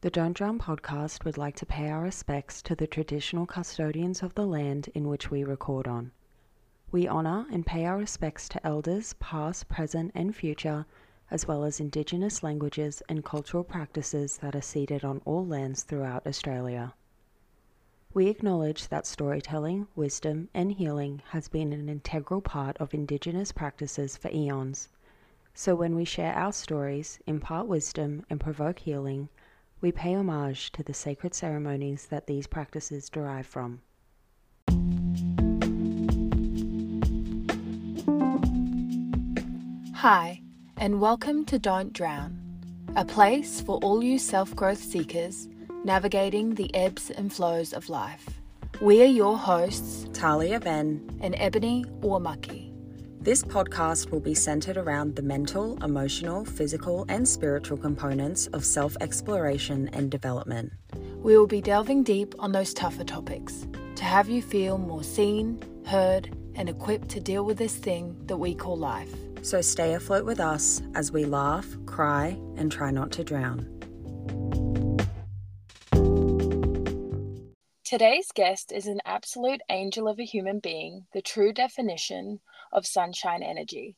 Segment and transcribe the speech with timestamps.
[0.00, 4.32] The Don't Drown podcast would like to pay our respects to the traditional custodians of
[4.34, 6.12] the land in which we record on.
[6.92, 10.86] We honour and pay our respects to elders, past, present, and future,
[11.32, 16.28] as well as Indigenous languages and cultural practices that are seated on all lands throughout
[16.28, 16.94] Australia.
[18.14, 24.16] We acknowledge that storytelling, wisdom, and healing has been an integral part of Indigenous practices
[24.16, 24.90] for eons.
[25.54, 29.28] So when we share our stories, impart wisdom, and provoke healing,
[29.80, 33.80] we pay homage to the sacred ceremonies that these practices derive from.
[39.94, 40.40] Hi,
[40.76, 42.38] and welcome to Don't Drown,
[42.96, 45.48] a place for all you self growth seekers
[45.84, 48.40] navigating the ebbs and flows of life.
[48.80, 52.67] We are your hosts, Talia Ben and Ebony Ormaki.
[53.28, 58.96] This podcast will be centered around the mental, emotional, physical, and spiritual components of self
[59.02, 60.72] exploration and development.
[61.22, 65.62] We will be delving deep on those tougher topics to have you feel more seen,
[65.84, 69.14] heard, and equipped to deal with this thing that we call life.
[69.42, 73.68] So stay afloat with us as we laugh, cry, and try not to drown.
[77.84, 82.40] Today's guest is an absolute angel of a human being, the true definition
[82.72, 83.96] of sunshine energy.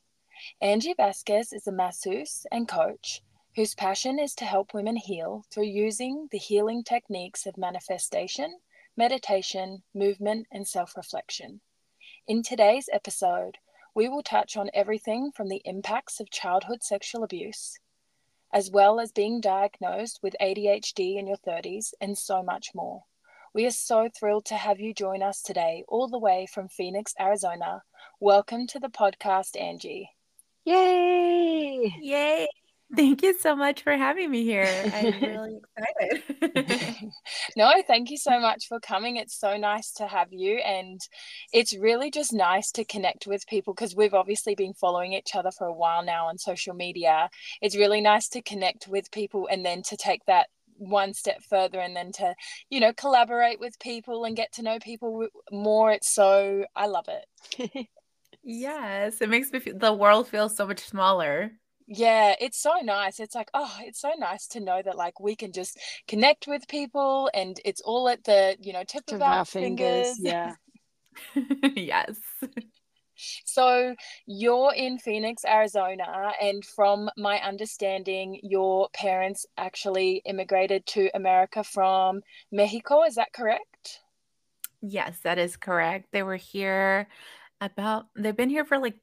[0.59, 3.21] Angie Vasquez is a masseuse and coach
[3.55, 8.59] whose passion is to help women heal through using the healing techniques of manifestation,
[8.95, 11.61] meditation, movement, and self reflection.
[12.27, 13.57] In today's episode,
[13.93, 17.77] we will touch on everything from the impacts of childhood sexual abuse,
[18.53, 23.03] as well as being diagnosed with ADHD in your 30s, and so much more.
[23.53, 27.13] We are so thrilled to have you join us today, all the way from Phoenix,
[27.19, 27.81] Arizona.
[28.21, 30.09] Welcome to the podcast, Angie.
[30.63, 31.93] Yay!
[31.99, 32.47] Yay!
[32.95, 34.69] Thank you so much for having me here.
[34.93, 37.11] I'm really excited.
[37.57, 39.17] no, thank you so much for coming.
[39.17, 40.55] It's so nice to have you.
[40.59, 41.01] And
[41.51, 45.51] it's really just nice to connect with people because we've obviously been following each other
[45.51, 47.29] for a while now on social media.
[47.61, 50.47] It's really nice to connect with people and then to take that
[50.81, 52.33] one step further and then to
[52.69, 55.91] you know collaborate with people and get to know people more.
[55.91, 57.87] It's so i love it.
[58.43, 61.51] Yes it makes me feel the world feels so much smaller.
[61.87, 63.19] Yeah it's so nice.
[63.19, 66.67] It's like oh it's so nice to know that like we can just connect with
[66.67, 70.17] people and it's all at the you know tip, tip of our, our fingers.
[70.17, 70.19] fingers.
[70.19, 70.53] yeah.
[71.75, 72.17] Yes
[73.45, 73.95] so
[74.25, 82.21] you're in Phoenix, Arizona, and from my understanding, your parents actually immigrated to America from
[82.51, 83.03] Mexico.
[83.03, 84.01] Is that correct?
[84.81, 86.07] Yes, that is correct.
[86.11, 87.07] They were here
[87.59, 88.95] about, they've been here for like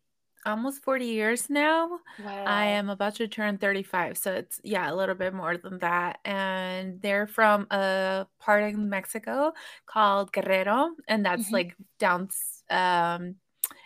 [0.44, 2.00] almost 40 years now.
[2.24, 2.44] Wow.
[2.44, 4.18] I am about to turn 35.
[4.18, 6.18] So it's, yeah, a little bit more than that.
[6.24, 9.52] And they're from a part of Mexico
[9.86, 10.90] called Guerrero.
[11.06, 11.54] And that's mm-hmm.
[11.54, 12.28] like down
[12.70, 13.36] um,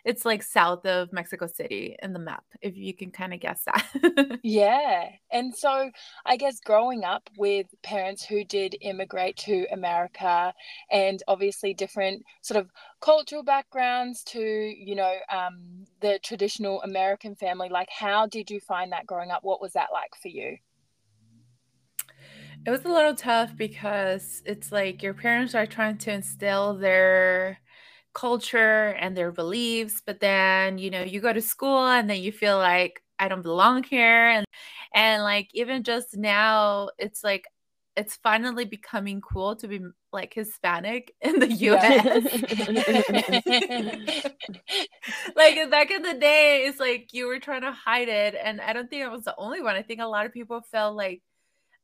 [0.04, 3.62] it's like south of Mexico City in the map, if you can kind of guess
[3.64, 4.38] that.
[4.42, 5.10] yeah.
[5.30, 5.90] And so
[6.26, 10.52] I guess growing up with parents who did immigrate to America
[10.90, 12.70] and obviously different sort of
[13.00, 18.92] cultural backgrounds to, you know, um, the traditional American family, like how did you find
[18.92, 19.44] that growing up?
[19.44, 20.56] What was that like for you?
[22.64, 27.58] It was a little tough because it's like your parents are trying to instill their
[28.14, 32.32] culture and their beliefs but then you know you go to school and then you
[32.32, 34.44] feel like i don't belong here and
[34.94, 37.46] and like even just now it's like
[37.96, 39.80] it's finally becoming cool to be
[40.12, 41.82] like hispanic in the us
[45.36, 48.72] like back in the day it's like you were trying to hide it and i
[48.72, 49.76] don't think i was the only one.
[49.76, 51.22] I think a lot of people felt like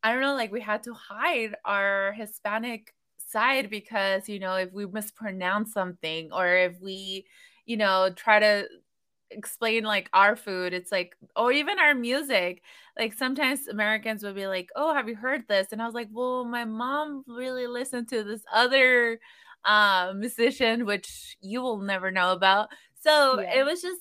[0.03, 2.93] i don't know like we had to hide our hispanic
[3.31, 7.27] side because you know if we mispronounce something or if we
[7.67, 8.67] you know try to
[9.31, 12.63] explain like our food it's like or even our music
[12.99, 16.09] like sometimes americans would be like oh have you heard this and i was like
[16.13, 19.21] well my mom really listened to this other
[19.65, 22.69] uh, musician which you will never know about
[23.03, 23.61] so yeah.
[23.61, 24.01] it was just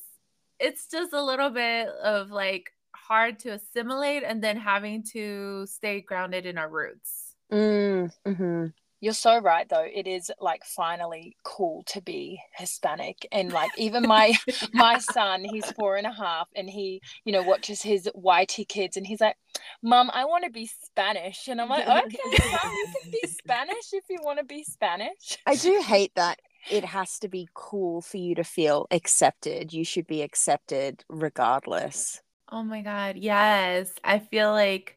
[0.59, 5.99] it's just a little bit of like hard to assimilate and then having to stay
[5.99, 8.67] grounded in our roots mm, mm-hmm.
[8.99, 9.85] You're so right though.
[9.85, 13.27] It is like finally cool to be Hispanic.
[13.31, 14.33] And like even my
[14.73, 18.97] my son, he's four and a half and he, you know, watches his YT kids
[18.97, 19.37] and he's like,
[19.83, 21.47] Mom, I want to be Spanish.
[21.47, 22.17] And I'm like, okay,
[22.51, 25.37] Mom, you can be Spanish if you want to be Spanish.
[25.45, 26.39] I do hate that
[26.69, 29.73] it has to be cool for you to feel accepted.
[29.73, 32.21] You should be accepted regardless.
[32.51, 33.17] Oh my God.
[33.17, 33.91] Yes.
[34.03, 34.96] I feel like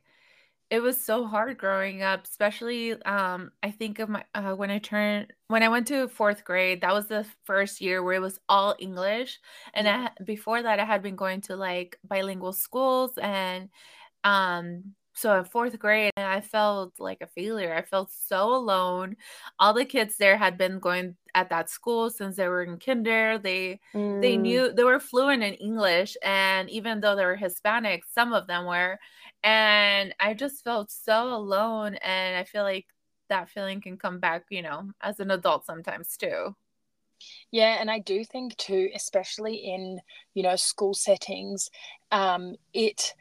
[0.71, 4.79] it was so hard growing up, especially um I think of my uh, when I
[4.79, 8.39] turned when I went to 4th grade, that was the first year where it was
[8.49, 9.41] all English
[9.75, 13.69] and I, before that I had been going to like bilingual schools and
[14.25, 17.75] um so in fourth grade i felt like a failure.
[17.75, 19.17] I felt so alone.
[19.59, 23.39] All the kids there had been going at that school since they were in kinder.
[23.39, 24.21] They mm.
[24.21, 28.47] they knew they were fluent in english and even though they were hispanic some of
[28.47, 28.99] them were.
[29.43, 32.87] And i just felt so alone and i feel like
[33.29, 36.55] that feeling can come back you know as an adult sometimes too.
[37.51, 40.01] Yeah, and I do think too, especially in
[40.35, 41.71] you know school settings,
[42.11, 43.15] um, it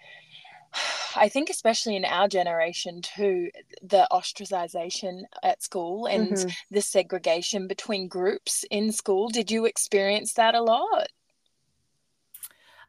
[1.16, 3.50] I think, especially in our generation too,
[3.82, 6.50] the ostracization at school and mm-hmm.
[6.72, 9.30] the segregation between groups in school.
[9.30, 11.08] Did you experience that a lot?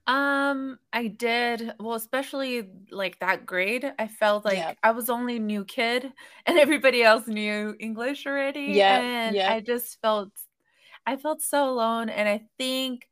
[0.07, 1.73] Um, I did.
[1.79, 4.75] Well, especially like that grade, I felt like yeah.
[4.83, 6.13] I was only new kid
[6.47, 8.73] and everybody else knew English already.
[8.73, 9.01] Yeah.
[9.01, 9.53] And yeah.
[9.53, 10.31] I just felt
[11.07, 12.09] I felt so alone.
[12.09, 13.09] And I think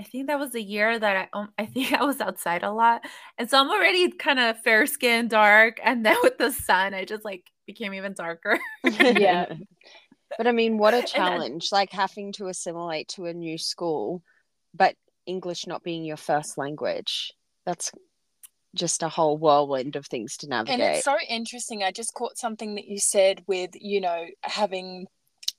[0.00, 2.72] I think that was the year that I um, I think I was outside a
[2.72, 3.02] lot.
[3.36, 7.04] And so I'm already kind of fair skinned, dark, and then with the sun, I
[7.04, 8.58] just like became even darker.
[8.84, 9.52] yeah.
[10.38, 14.22] But I mean, what a challenge then, like having to assimilate to a new school,
[14.74, 14.94] but
[15.26, 17.32] English not being your first language.
[17.66, 17.92] That's
[18.74, 20.80] just a whole whirlwind of things to navigate.
[20.80, 21.82] And it's so interesting.
[21.82, 25.08] I just caught something that you said with, you know, having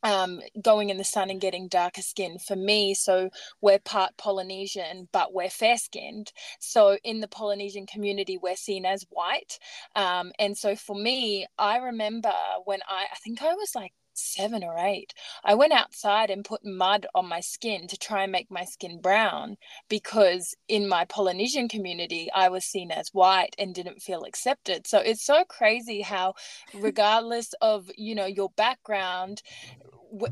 [0.04, 2.94] um, going in the sun and getting darker skin for me.
[2.94, 3.30] So
[3.62, 6.32] we're part Polynesian, but we're fair skinned.
[6.60, 9.60] So in the Polynesian community, we're seen as white.
[9.96, 12.34] Um, and so for me, I remember
[12.66, 15.14] when I, I think I was like seven or eight,
[15.44, 19.00] I went outside and put mud on my skin to try and make my skin
[19.00, 19.58] brown
[19.90, 24.88] because in my Polynesian community, I was seen as white and didn't feel accepted.
[24.88, 26.36] So it's so crazy how,
[26.74, 29.42] regardless of, you know, your background,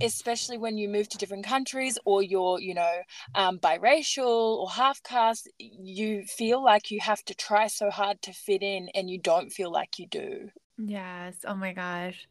[0.02, 3.02] especially when you move to different countries or you're you know
[3.36, 8.34] um, biracial or half caste you feel like you have to try so hard to
[8.34, 10.50] fit in and you don't feel like you do.
[10.78, 12.28] Yes oh my gosh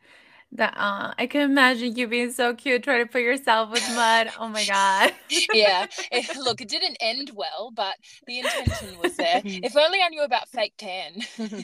[0.52, 4.30] that uh, I can imagine you being so cute trying to put yourself with mud.
[4.38, 5.12] Oh my god.
[5.52, 5.86] yeah.
[6.10, 7.96] It, look, it didn't end well, but
[8.26, 9.42] the intention was there.
[9.44, 11.20] if only I knew about fake tan.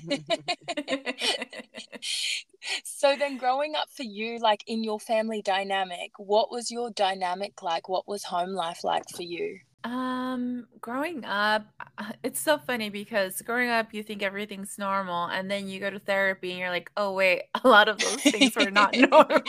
[2.84, 7.62] so then growing up for you like in your family dynamic, what was your dynamic
[7.62, 7.88] like?
[7.88, 9.60] What was home life like for you?
[9.84, 11.66] Um, growing up,
[11.98, 15.90] uh, it's so funny because growing up, you think everything's normal, and then you go
[15.90, 19.42] to therapy and you're like, oh, wait, a lot of those things were not normal.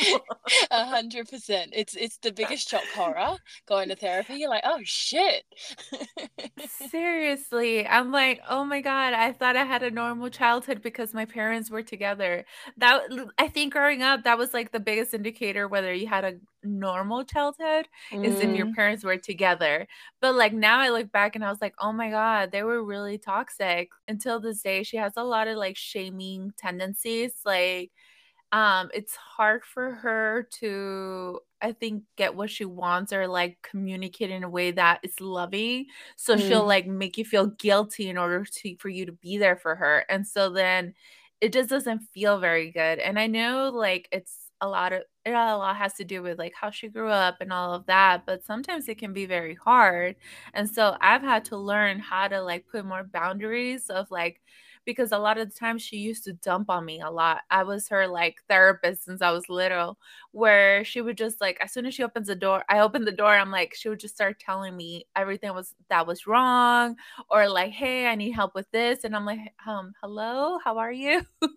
[0.72, 1.72] A hundred percent.
[1.74, 4.36] It's it's the biggest shock horror going to therapy.
[4.36, 5.46] You're like, oh shit.
[6.68, 11.26] Seriously, I'm like, oh my God, I thought I had a normal childhood because my
[11.26, 12.46] parents were together.
[12.78, 13.04] That
[13.38, 16.34] I think growing up, that was like the biggest indicator whether you had a
[16.66, 18.26] normal childhood mm.
[18.26, 18.76] is if your mm.
[18.76, 19.88] parents were together.
[20.22, 22.84] But like now I look back and I was like, oh my God, they were
[22.84, 23.90] really toxic.
[24.08, 27.34] Until this day, she has a lot of like shaming tendencies.
[27.46, 27.92] Like,
[28.52, 34.30] um, it's hard for her to, I think, get what she wants or like communicate
[34.30, 35.88] in a way that is loving.
[36.16, 36.48] So mm.
[36.48, 39.76] she'll like make you feel guilty in order to for you to be there for
[39.76, 40.06] her.
[40.10, 40.94] And so then
[41.42, 43.00] it just doesn't feel very good.
[43.00, 46.40] And I know like it's a lot of it a lot has to do with
[46.40, 49.56] like how she grew up and all of that but sometimes it can be very
[49.56, 50.16] hard.
[50.54, 54.42] And so i've had to learn how to like put more boundaries of like
[54.86, 57.42] because a lot of the time she used to dump on me a lot.
[57.50, 59.98] I was her like therapist since i was little
[60.32, 63.12] where she would just like as soon as she opens the door i open the
[63.12, 66.96] door i'm like she would just start telling me everything was that was wrong
[67.30, 70.92] or like hey i need help with this and i'm like um hello how are
[70.92, 71.26] you?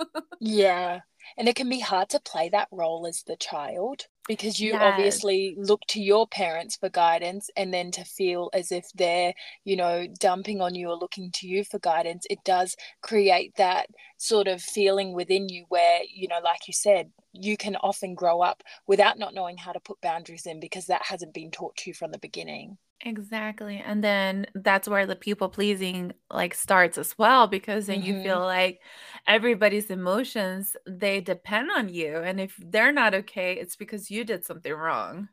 [0.40, 1.00] Yeah
[1.36, 4.82] and it can be hard to play that role as the child because you yes.
[4.82, 9.32] obviously look to your parents for guidance and then to feel as if they're,
[9.64, 13.88] you know, dumping on you or looking to you for guidance, it does create that
[14.18, 18.40] sort of feeling within you where, you know, like you said, you can often grow
[18.42, 21.90] up without not knowing how to put boundaries in because that hasn't been taught to
[21.90, 22.78] you from the beginning.
[23.00, 23.78] Exactly.
[23.84, 28.38] And then that's where the people pleasing like starts as well because then you feel
[28.38, 28.44] mm-hmm.
[28.44, 28.80] like
[29.26, 34.44] everybody's emotions they depend on you and if they're not okay it's because you did
[34.44, 35.28] something wrong.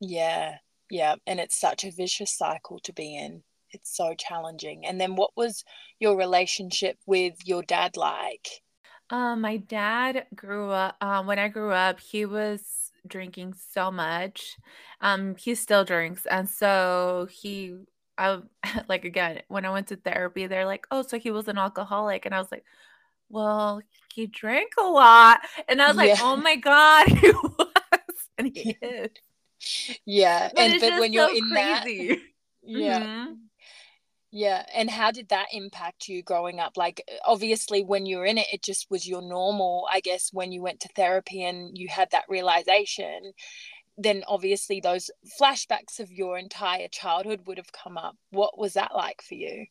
[0.00, 0.58] Yeah.
[0.90, 3.44] Yeah, and it's such a vicious cycle to be in.
[3.70, 4.84] It's so challenging.
[4.86, 5.64] And then what was
[6.00, 8.62] your relationship with your dad like?
[9.10, 14.56] Um my dad grew up um when I grew up he was drinking so much.
[15.00, 17.76] Um, he still drinks, and so he,
[18.18, 18.40] I
[18.88, 22.26] like again when I went to therapy, they're like, "Oh, so he was an alcoholic,"
[22.26, 22.64] and I was like,
[23.28, 23.80] well,
[24.14, 25.40] he drank a lot.
[25.68, 26.16] And I was like, Yeah.
[26.20, 27.66] oh my God, he was.
[28.38, 29.10] And he is.
[30.06, 30.50] Yeah.
[30.54, 32.20] But and but when you're so in that crazy.
[32.62, 33.06] yeah.
[33.06, 33.36] Mhm.
[34.32, 34.64] Yeah.
[34.74, 36.76] And how did that impact you growing up?
[36.76, 40.52] Like, obviously, when you were in it, it just was your normal, I guess, when
[40.52, 43.32] you went to therapy and you had that realization,
[43.98, 45.10] then obviously those
[45.40, 48.16] flashbacks of your entire childhood would have come up.
[48.30, 49.66] What was that like for you?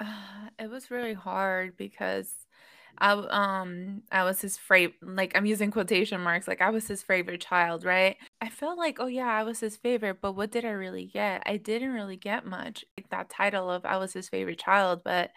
[0.00, 2.30] Uh, it was really hard because
[2.98, 7.02] I um I was his favorite like I'm using quotation marks like I was his
[7.02, 8.16] favorite child, right?
[8.40, 11.42] I felt like oh yeah, I was his favorite, but what did I really get?
[11.46, 12.84] I didn't really get much.
[12.96, 15.30] Like that title of I was his favorite child, but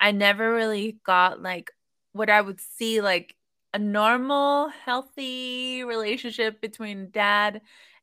[0.00, 1.70] I never really got like
[2.12, 3.34] what I would see like
[3.74, 7.60] a normal healthy relationship between dad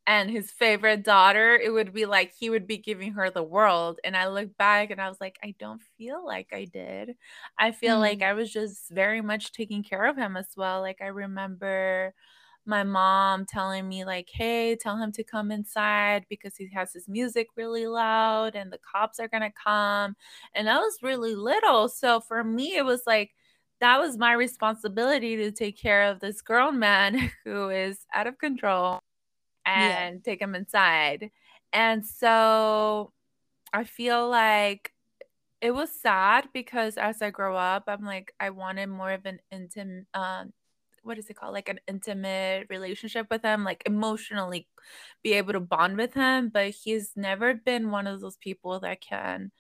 [0.08, 4.00] and his favorite daughter, it would be like he would be giving her the world.
[4.04, 7.16] And I look back and I was like, I don't feel like I did.
[7.58, 8.26] I feel like mm.
[8.28, 10.82] I was just very much taking care of him as well.
[10.82, 12.14] Like I remember
[12.66, 17.08] my mom telling me like, "Hey, tell him to come inside because he has his
[17.08, 20.16] music really loud and the cops are going to come."
[20.56, 23.32] And I was really little, so for me it was like
[23.82, 28.38] that was my responsibility to take care of this grown man who is out of
[28.40, 29.00] control
[29.74, 30.06] Yeah.
[30.06, 31.32] and take him inside.
[31.74, 33.14] And so
[33.74, 34.92] I feel like
[35.62, 39.40] it was sad because as I grow up, I'm like I wanted more of an
[39.52, 40.54] intimate um
[41.04, 41.54] what is it called?
[41.54, 44.68] Like an intimate relationship with him, like emotionally
[45.24, 49.02] be able to bond with him, but he's never been one of those people that
[49.02, 49.52] can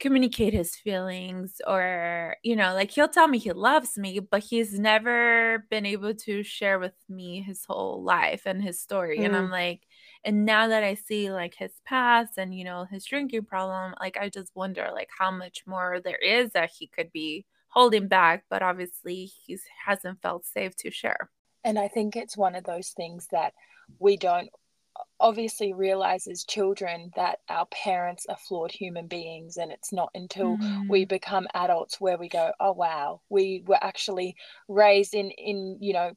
[0.00, 4.78] communicate his feelings or you know like he'll tell me he loves me but he's
[4.78, 9.48] never been able to share with me his whole life and his story and i'm
[9.48, 9.52] mm.
[9.52, 9.82] like
[10.24, 14.16] and now that i see like his past and you know his drinking problem like
[14.16, 18.44] i just wonder like how much more there is that he could be holding back
[18.50, 21.30] but obviously he hasn't felt safe to share.
[21.64, 23.52] And I think it's one of those things that
[23.98, 24.48] we don't
[25.20, 29.56] obviously realize as children that our parents are flawed human beings.
[29.56, 34.36] And it's not until we become adults where we go, oh, wow, we were actually
[34.68, 36.12] raised in, in you know,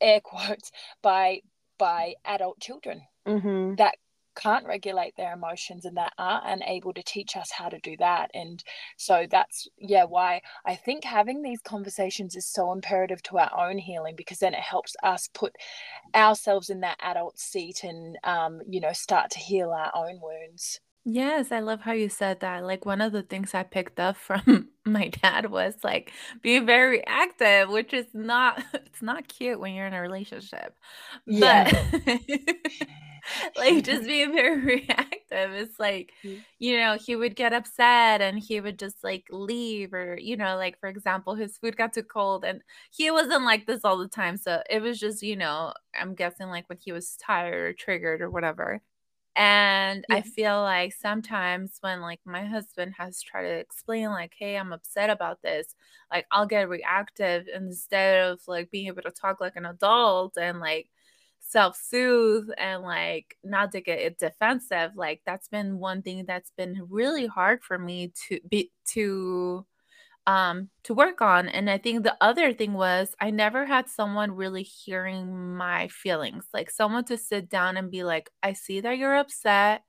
[0.00, 0.70] air quotes
[1.02, 1.40] by
[1.78, 3.74] by adult children Mm-hmm.
[3.76, 3.94] that
[4.34, 8.30] can't regulate their emotions and that are unable to teach us how to do that
[8.34, 8.62] and
[8.96, 13.78] so that's yeah why i think having these conversations is so imperative to our own
[13.78, 15.54] healing because then it helps us put
[16.14, 20.80] ourselves in that adult seat and um, you know start to heal our own wounds
[21.04, 22.62] Yes, I love how you said that.
[22.64, 26.12] Like one of the things I picked up from my dad was like
[26.42, 30.76] being very active, which is not it's not cute when you're in a relationship.
[31.26, 31.70] Yeah.
[32.04, 32.20] But
[33.56, 35.52] like just being very reactive.
[35.52, 36.44] It's like, Mm.
[36.58, 40.56] you know, he would get upset and he would just like leave or, you know,
[40.56, 44.08] like for example, his food got too cold and he wasn't like this all the
[44.08, 44.36] time.
[44.36, 48.22] So it was just, you know, I'm guessing like when he was tired or triggered
[48.22, 48.80] or whatever.
[49.34, 54.58] And I feel like sometimes when like my husband has tried to explain like, hey,
[54.58, 55.74] I'm upset about this,
[56.10, 60.60] like I'll get reactive instead of like being able to talk like an adult and
[60.60, 60.90] like
[61.52, 64.92] self-soothe and like not to get it defensive.
[64.96, 69.66] Like that's been one thing that's been really hard for me to be to
[70.26, 74.30] um to work on and i think the other thing was i never had someone
[74.30, 78.98] really hearing my feelings like someone to sit down and be like i see that
[78.98, 79.82] you're upset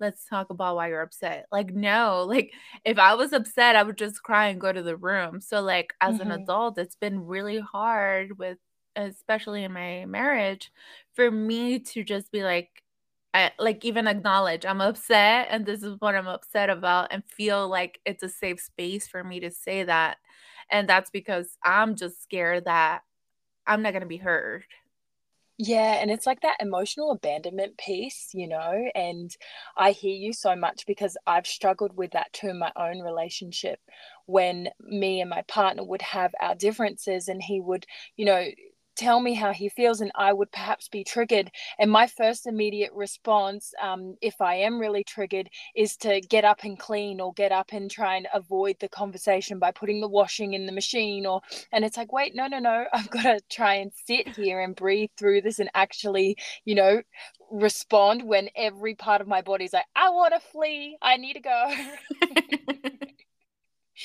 [0.00, 2.52] let's talk about why you're upset like no like
[2.84, 5.94] if i was upset i would just cry and go to the room so like
[6.00, 6.32] as an Mhm.
[6.32, 8.58] adult it's been really hard with
[8.98, 10.70] especially in my marriage
[11.14, 12.82] for me to just be like
[13.34, 17.68] I, like even acknowledge I'm upset and this is what I'm upset about and feel
[17.68, 20.16] like it's a safe space for me to say that.
[20.70, 23.02] And that's because I'm just scared that
[23.66, 24.64] I'm not going to be heard.
[25.60, 29.36] Yeah, and it's like that emotional abandonment piece, you know, and
[29.76, 33.80] I hear you so much because I've struggled with that too in my own relationship
[34.26, 37.86] when me and my partner would have our differences and he would,
[38.16, 38.46] you know,
[38.98, 41.50] tell me how he feels and I would perhaps be triggered.
[41.78, 46.64] And my first immediate response, um, if I am really triggered, is to get up
[46.64, 50.54] and clean or get up and try and avoid the conversation by putting the washing
[50.54, 51.40] in the machine or
[51.72, 54.76] and it's like wait no no no i've got to try and sit here and
[54.76, 57.00] breathe through this and actually you know
[57.50, 61.40] respond when every part of my body's like i want to flee i need to
[61.40, 61.74] go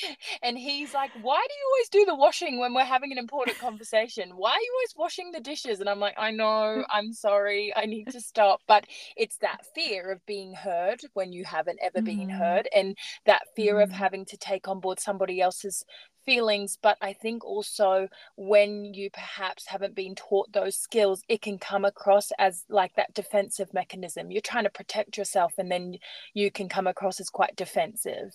[0.42, 3.58] and he's like why do you always do the washing when we're having an important
[3.58, 4.30] conversation?
[4.36, 5.80] Why are you always washing the dishes?
[5.80, 8.60] And i'm like i know i'm sorry i need to stop.
[8.66, 8.86] But
[9.16, 12.30] it's that fear of being heard when you haven't ever been Mhm.
[12.30, 12.96] heard and
[13.26, 13.92] that fear of Mhm.
[13.92, 15.84] having to take on board somebody else's
[16.24, 16.78] feelings.
[16.82, 21.84] But i think also when you perhaps haven't been taught those skills it can come
[21.84, 24.30] across as like that defensive mechanism.
[24.30, 25.96] You're trying to protect yourself and then
[26.34, 28.34] you can come across as quite defensive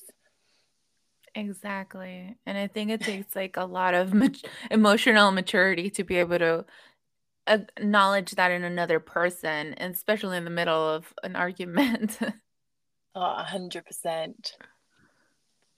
[1.35, 6.17] exactly and i think it takes like a lot of mat- emotional maturity to be
[6.17, 6.65] able to
[7.47, 12.19] acknowledge that in another person and especially in the middle of an argument
[13.15, 14.53] oh 100%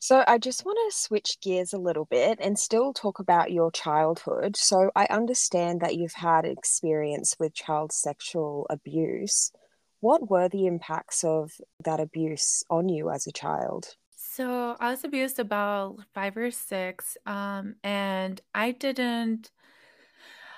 [0.03, 3.69] so, I just want to switch gears a little bit and still talk about your
[3.69, 4.57] childhood.
[4.57, 9.51] So, I understand that you've had experience with child sexual abuse.
[9.99, 11.51] What were the impacts of
[11.85, 13.95] that abuse on you as a child?
[14.33, 19.51] So, I was abused about five or six, um, and I didn't.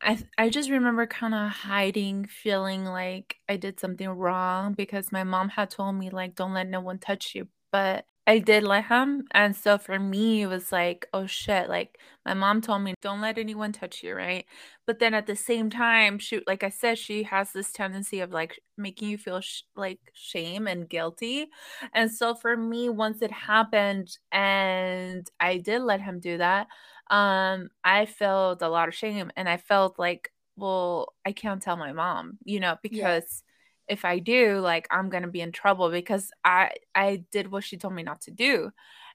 [0.00, 5.24] I I just remember kind of hiding, feeling like I did something wrong because my
[5.24, 7.48] mom had told me like don't let no one touch you.
[7.70, 9.26] But I did let him.
[9.32, 13.20] And so for me, it was like, oh shit, like my mom told me, don't
[13.20, 14.46] let anyone touch you, right?
[14.86, 18.30] But then at the same time, she, like I said, she has this tendency of
[18.30, 21.48] like making you feel sh- like shame and guilty.
[21.92, 26.68] And so for me, once it happened and I did let him do that,
[27.10, 31.76] um, I felt a lot of shame and I felt like, well, I can't tell
[31.76, 33.42] my mom, you know, because
[33.92, 37.76] if I do, like I'm gonna be in trouble because I I did what she
[37.76, 38.70] told me not to do.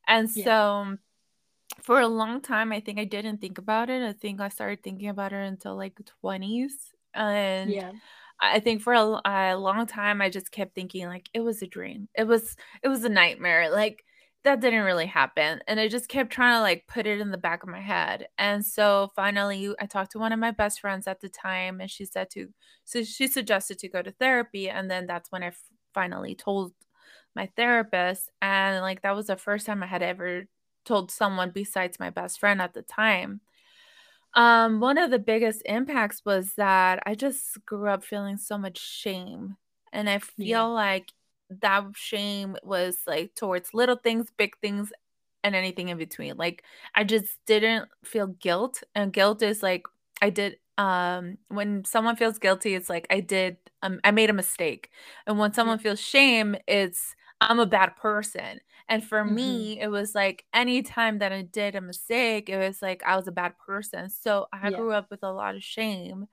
[0.08, 0.46] And yeah.
[0.46, 0.98] so
[1.82, 4.02] for a long time, I think I didn't think about it.
[4.02, 6.72] I think I started thinking about it until like 20s.
[7.14, 7.92] And yeah.
[8.40, 11.68] I think for a, a long time I just kept thinking like it was a
[11.68, 12.08] dream.
[12.16, 13.72] It was it was a nightmare.
[13.72, 14.04] Like
[14.48, 17.38] that didn't really happen and i just kept trying to like put it in the
[17.38, 21.06] back of my head and so finally i talked to one of my best friends
[21.06, 22.48] at the time and she said to
[22.86, 25.62] so she suggested to go to therapy and then that's when I f-
[25.94, 26.72] finally told
[27.36, 30.46] my therapist and like that was the first time i had ever
[30.86, 33.42] told someone besides my best friend at the time
[34.34, 38.80] um one of the biggest impacts was that i just grew up feeling so much
[38.80, 39.58] shame
[39.92, 40.62] and i feel yeah.
[40.62, 41.12] like
[41.50, 44.92] that shame was like towards little things, big things,
[45.44, 46.38] and anything in between.
[46.38, 46.64] Like
[46.96, 48.84] I just didn't feel guilt.
[48.96, 49.84] And guilt is like
[50.22, 54.34] I did um when someone feels guilty, it's like I did um I made a
[54.34, 54.92] mistake.
[55.26, 58.60] And when someone feels shame, it's I'm a bad person.
[58.90, 59.36] And for mm-hmm.
[59.36, 63.28] me, it was like anytime that I did a mistake, it was like I was
[63.28, 64.10] a bad person.
[64.10, 64.78] So I yeah.
[64.78, 66.28] grew up with a lot of shame.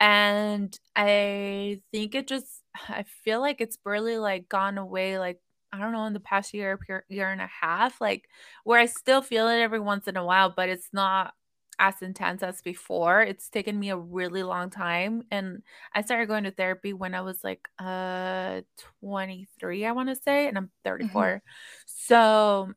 [0.00, 2.57] And I think it just
[2.88, 5.40] I feel like it's barely like gone away like
[5.72, 8.28] I don't know in the past year year and a half like
[8.64, 11.34] where I still feel it every once in a while but it's not
[11.78, 13.22] as intense as before.
[13.22, 15.62] It's taken me a really long time and
[15.94, 18.62] I started going to therapy when I was like uh
[19.00, 21.24] 23 I want to say and I'm 34.
[21.24, 21.38] Mm-hmm.
[21.86, 22.72] So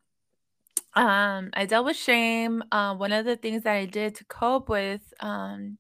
[0.94, 2.64] um I dealt with shame.
[2.72, 5.78] Uh, one of the things that I did to cope with um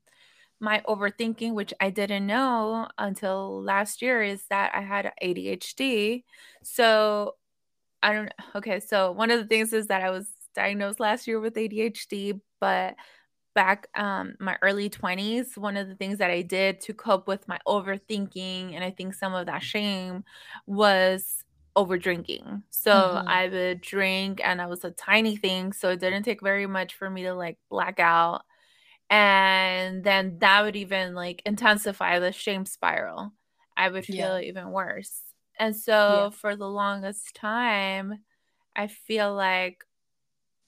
[0.62, 6.24] my overthinking, which I didn't know until last year, is that I had ADHD.
[6.64, 7.36] So
[8.04, 11.40] I don't okay, so one of the things is that I was diagnosed last year
[11.40, 12.96] with ADHD, but
[13.54, 17.48] back um my early 20s, one of the things that I did to cope with
[17.48, 20.24] my overthinking and I think some of that shame
[20.68, 21.44] was
[21.76, 22.64] over drinking.
[22.70, 23.28] So mm-hmm.
[23.28, 26.96] I would drink and I was a tiny thing, so it didn't take very much
[26.96, 28.44] for me to like black out
[29.12, 33.34] and then that would even like intensify the shame spiral
[33.76, 34.48] i would feel yeah.
[34.48, 35.22] even worse
[35.60, 36.30] and so yeah.
[36.30, 38.20] for the longest time
[38.76, 39.84] i feel like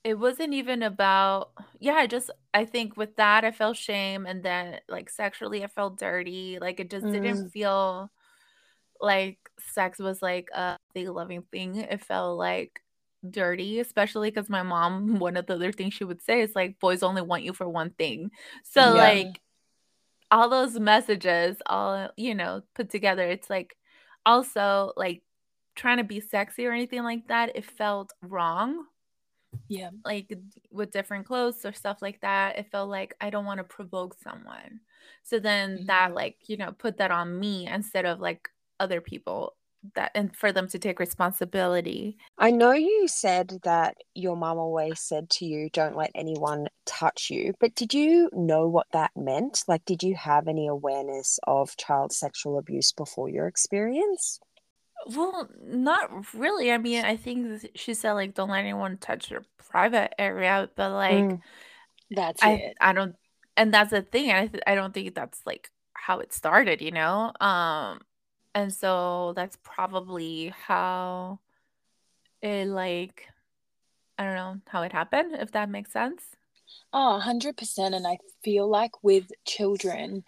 [0.04, 4.44] it wasn't even about yeah i just i think with that i felt shame and
[4.44, 7.14] then like sexually i felt dirty like it just mm.
[7.14, 8.12] didn't feel
[9.00, 12.82] like sex was like a big loving thing it felt like
[13.30, 16.80] dirty, especially because my mom, one of the other things she would say is like,
[16.80, 18.32] boys only want you for one thing.
[18.64, 19.02] So, yeah.
[19.02, 19.42] like,
[20.32, 23.78] all those messages, all, you know, put together, it's like
[24.26, 25.22] also like
[25.76, 27.56] trying to be sexy or anything like that.
[27.56, 28.86] It felt wrong.
[29.68, 29.92] Yeah.
[30.04, 30.36] Like
[30.72, 32.58] with different clothes or stuff like that.
[32.58, 34.80] It felt like I don't want to provoke someone.
[35.22, 35.86] So then mm-hmm.
[35.86, 39.56] that, like, you know, put that on me instead of like other people
[39.96, 42.18] that and for them to take responsibility.
[42.38, 47.30] I know you said that your mom always said to you, don't let anyone touch
[47.30, 49.64] you, but did you know what that meant?
[49.68, 54.40] Like, did you have any awareness of child sexual abuse before your experience?
[55.06, 56.72] Well, not really.
[56.72, 60.92] I mean, I think she said like don't let anyone touch your private area, but
[60.92, 61.42] like mm,
[62.12, 62.78] that's I, it.
[62.80, 63.16] I don't,
[63.58, 64.32] and that's the thing.
[64.32, 66.82] I th- I don't think that's like how it started.
[66.82, 68.00] You know, um,
[68.56, 71.40] and so that's probably how
[72.42, 73.28] it like
[74.18, 76.24] I don't know how it happened, if that makes sense.
[76.92, 77.96] Oh, 100%.
[77.96, 80.24] And I feel like with children,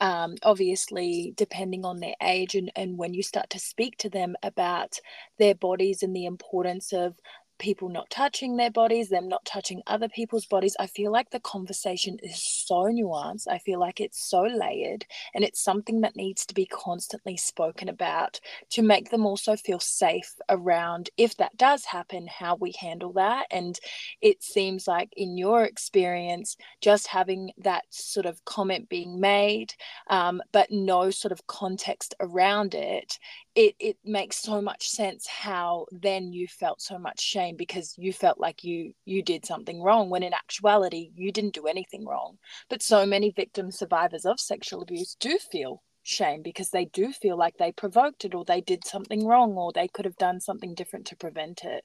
[0.00, 4.36] um, obviously, depending on their age and, and when you start to speak to them
[4.42, 4.98] about
[5.38, 7.14] their bodies and the importance of
[7.60, 10.74] people not touching their bodies, them not touching other people's bodies.
[10.80, 13.46] I feel like the conversation is so nuanced.
[13.48, 17.88] I feel like it's so layered and it's something that needs to be constantly spoken
[17.88, 23.12] about to make them also feel safe around if that does happen, how we handle
[23.12, 23.46] that.
[23.50, 23.78] And
[24.20, 29.74] it seems like in your experience, just having that sort of comment being made,
[30.08, 33.18] um, but no sort of context around it
[33.54, 38.12] it it makes so much sense how then you felt so much shame because you
[38.12, 42.38] felt like you you did something wrong when in actuality you didn't do anything wrong
[42.68, 47.36] but so many victim survivors of sexual abuse do feel shame because they do feel
[47.36, 50.74] like they provoked it or they did something wrong or they could have done something
[50.74, 51.84] different to prevent it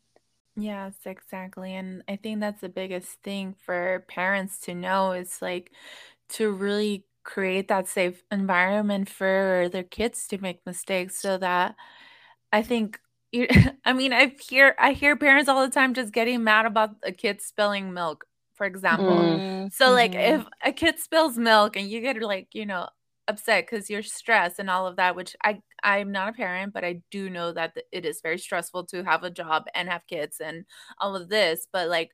[0.58, 1.74] Yes, exactly.
[1.74, 5.72] And I think that's the biggest thing for parents to know is like
[6.30, 11.76] to really create that safe environment for their kids to make mistakes so that
[12.54, 13.00] I think
[13.32, 13.48] you
[13.86, 17.12] I mean I hear I hear parents all the time just getting mad about a
[17.12, 19.18] kid spilling milk for example.
[19.18, 19.74] Mm.
[19.74, 20.42] So like mm-hmm.
[20.42, 22.88] if a kid spills milk and you get like, you know,
[23.28, 26.86] upset cuz you're stressed and all of that which I I'm not a parent but
[26.86, 30.40] I do know that it is very stressful to have a job and have kids
[30.40, 30.66] and
[31.00, 32.12] all of this but like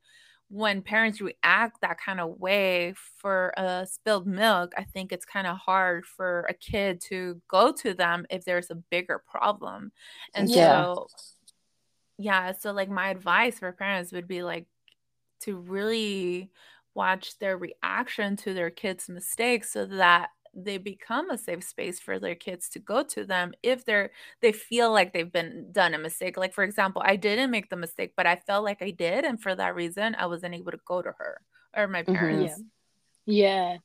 [0.51, 5.47] when parents react that kind of way for a spilled milk, I think it's kind
[5.47, 9.93] of hard for a kid to go to them if there's a bigger problem.
[10.35, 10.83] And yeah.
[10.83, 11.07] so,
[12.17, 14.65] yeah, so like my advice for parents would be like
[15.41, 16.51] to really
[16.93, 22.19] watch their reaction to their kids' mistakes so that they become a safe space for
[22.19, 24.11] their kids to go to them if they're
[24.41, 27.75] they feel like they've been done a mistake like for example i didn't make the
[27.75, 30.79] mistake but i felt like i did and for that reason i wasn't able to
[30.85, 31.39] go to her
[31.75, 32.61] or my parents mm-hmm.
[33.25, 33.71] yeah.
[33.71, 33.77] yeah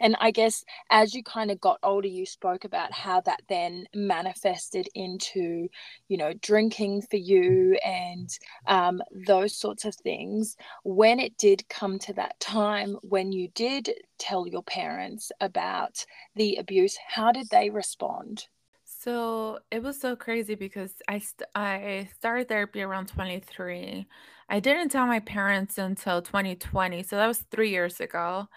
[0.00, 3.86] and I guess as you kind of got older, you spoke about how that then
[3.94, 5.68] manifested into,
[6.08, 8.28] you know, drinking for you and
[8.66, 10.56] um, those sorts of things.
[10.84, 16.56] When it did come to that time when you did tell your parents about the
[16.56, 18.48] abuse, how did they respond?
[18.84, 24.06] So it was so crazy because I st- I started therapy around 23.
[24.48, 28.48] I didn't tell my parents until 2020, so that was three years ago.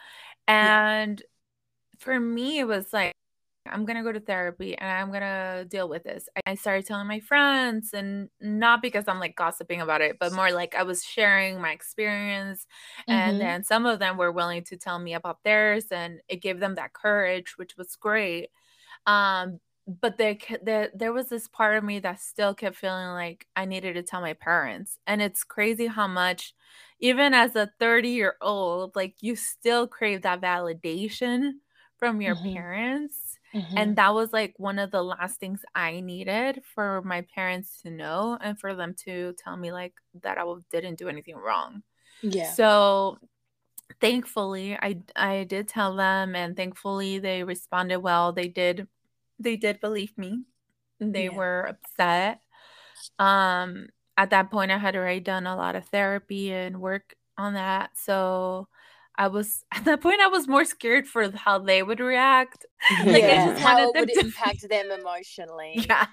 [0.47, 1.99] And yeah.
[1.99, 3.13] for me, it was like,
[3.65, 6.27] I'm going to go to therapy and I'm going to deal with this.
[6.45, 10.51] I started telling my friends, and not because I'm like gossiping about it, but more
[10.51, 12.67] like I was sharing my experience.
[13.08, 13.12] Mm-hmm.
[13.12, 16.60] And then some of them were willing to tell me about theirs, and it gave
[16.60, 18.49] them that courage, which was great.
[19.06, 23.45] Um, but there, there there was this part of me that still kept feeling like
[23.55, 24.97] I needed to tell my parents.
[25.05, 26.53] And it's crazy how much
[26.99, 31.53] even as a 30 year old, like you still crave that validation
[31.97, 32.53] from your mm-hmm.
[32.53, 33.39] parents.
[33.53, 33.77] Mm-hmm.
[33.77, 37.91] And that was like one of the last things I needed for my parents to
[37.91, 41.83] know and for them to tell me like that I didn't do anything wrong.
[42.21, 42.51] Yeah.
[42.53, 43.17] So
[43.99, 48.31] thankfully I I did tell them and thankfully they responded well.
[48.31, 48.87] They did
[49.43, 50.43] they did believe me.
[50.99, 51.36] They yeah.
[51.36, 52.39] were upset.
[53.19, 57.53] Um at that point I had already done a lot of therapy and work on
[57.53, 57.91] that.
[57.95, 58.67] So
[59.15, 62.65] I was at that point I was more scared for how they would react.
[63.06, 63.45] Like yeah.
[63.45, 64.19] I just how it would to...
[64.19, 65.86] impact them emotionally.
[65.88, 66.08] Yeah.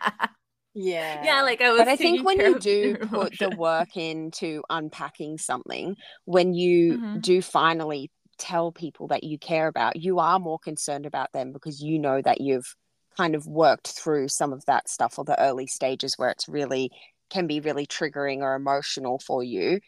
[0.74, 1.24] Yeah.
[1.24, 5.38] Yeah, like I was But I think when you do put the work into unpacking
[5.38, 7.20] something, when you mm-hmm.
[7.20, 11.82] do finally tell people that you care about, you are more concerned about them because
[11.82, 12.76] you know that you've
[13.16, 16.90] kind of worked through some of that stuff or the early stages where it's really
[17.30, 19.80] can be really triggering or emotional for you.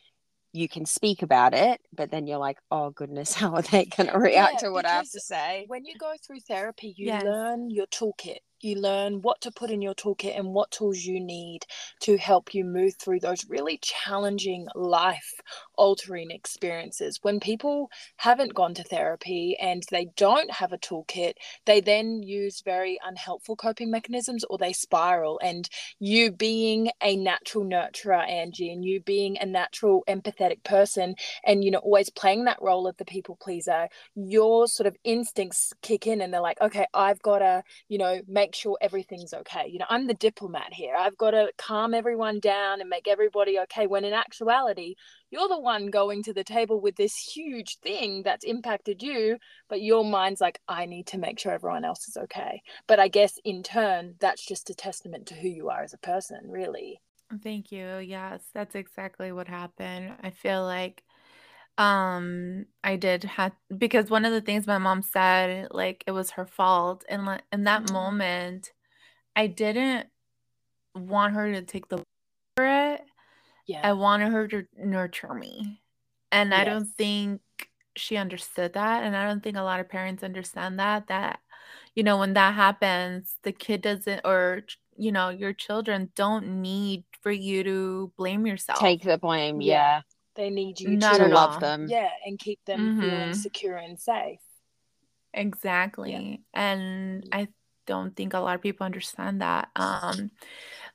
[0.52, 4.10] You can speak about it but then you're like oh goodness how are they going
[4.10, 5.64] to react yeah, to what i have to say?
[5.66, 7.22] when you go through therapy you yes.
[7.24, 11.20] learn your toolkit you learn what to put in your toolkit and what tools you
[11.20, 11.60] need
[12.00, 15.40] to help you move through those really challenging life
[15.76, 17.18] altering experiences.
[17.22, 21.34] When people haven't gone to therapy and they don't have a toolkit,
[21.66, 25.40] they then use very unhelpful coping mechanisms or they spiral.
[25.42, 31.64] And you being a natural nurturer, Angie, and you being a natural empathetic person and,
[31.64, 36.06] you know, always playing that role of the people pleaser, your sort of instincts kick
[36.06, 39.66] in and they're like, okay, I've got to, you know, make make sure everything's okay.
[39.66, 40.94] You know, I'm the diplomat here.
[40.94, 43.86] I've got to calm everyone down and make everybody okay.
[43.86, 44.94] When in actuality,
[45.30, 49.38] you're the one going to the table with this huge thing that's impacted you,
[49.70, 52.60] but your mind's like, I need to make sure everyone else is okay.
[52.86, 55.98] But I guess in turn, that's just a testament to who you are as a
[55.98, 57.00] person, really.
[57.42, 58.00] Thank you.
[58.00, 60.12] Yes, that's exactly what happened.
[60.22, 61.02] I feel like
[61.78, 66.32] um I did have because one of the things my mom said like it was
[66.32, 67.92] her fault and like in that Mm.
[67.92, 68.72] moment
[69.34, 70.08] I didn't
[70.94, 72.02] want her to take the
[72.56, 73.02] for it.
[73.66, 73.80] Yeah.
[73.84, 75.80] I wanted her to nurture me.
[76.30, 77.40] And I don't think
[77.96, 81.40] she understood that and I don't think a lot of parents understand that that
[81.94, 84.62] you know when that happens the kid doesn't or
[84.96, 88.78] you know your children don't need for you to blame yourself.
[88.80, 89.60] Take the blame.
[89.60, 90.02] Yeah.
[90.36, 90.42] Yeah.
[90.44, 91.60] They need you Not To love all.
[91.60, 91.86] them.
[91.88, 93.34] yeah, and keep them feeling Mhm.
[93.34, 94.40] secure and safe.
[95.34, 96.42] Exactly.
[96.54, 97.48] And I
[97.86, 99.70] don't think a lot of people understand that.
[99.76, 100.30] Um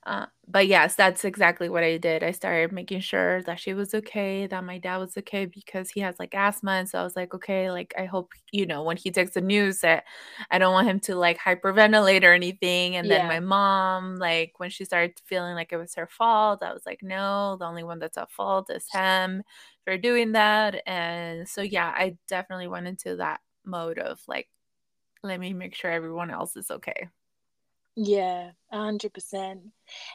[0.08, 2.22] uh, but yes, that's exactly what I did.
[2.22, 6.00] I started making sure that she was okay, that my dad was okay because he
[6.00, 6.72] has like asthma.
[6.72, 9.42] And so I was like, okay, like I hope, you know, when he takes the
[9.42, 10.04] news that
[10.50, 12.96] I don't want him to like hyperventilate or anything.
[12.96, 16.72] And then my mom, like when she started feeling like it was her fault, I
[16.72, 19.42] was like, no, the only one that's at fault is him
[19.84, 20.82] for doing that.
[20.86, 24.48] And so yeah, I definitely went into that mode of like,
[25.22, 27.08] let me make sure everyone else is okay.
[27.98, 29.72] Yeah, a hundred percent.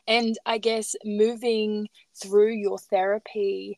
[0.07, 3.77] And I guess moving through your therapy,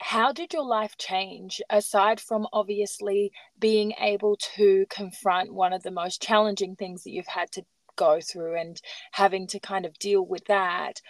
[0.00, 5.90] how did your life change aside from obviously being able to confront one of the
[5.92, 7.64] most challenging things that you've had to
[7.96, 8.80] go through and
[9.12, 11.00] having to kind of deal with that?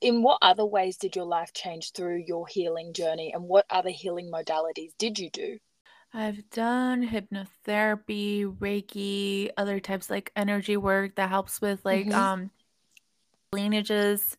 [0.00, 3.90] In what other ways did your life change through your healing journey and what other
[3.90, 5.58] healing modalities did you do?
[6.14, 12.14] I've done hypnotherapy, Reiki, other types like energy work that helps with like Mhm.
[12.14, 12.50] um
[13.52, 14.36] lineages.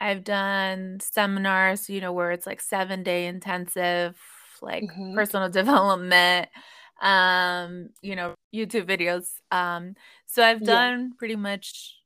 [0.00, 4.18] I've done seminars, you know, where it's like 7-day intensive
[4.62, 5.14] like Mhm.
[5.14, 6.48] personal development
[7.02, 9.28] um, you know, YouTube videos.
[9.50, 9.94] Um
[10.26, 10.64] so I've Yeah.
[10.64, 11.96] done pretty much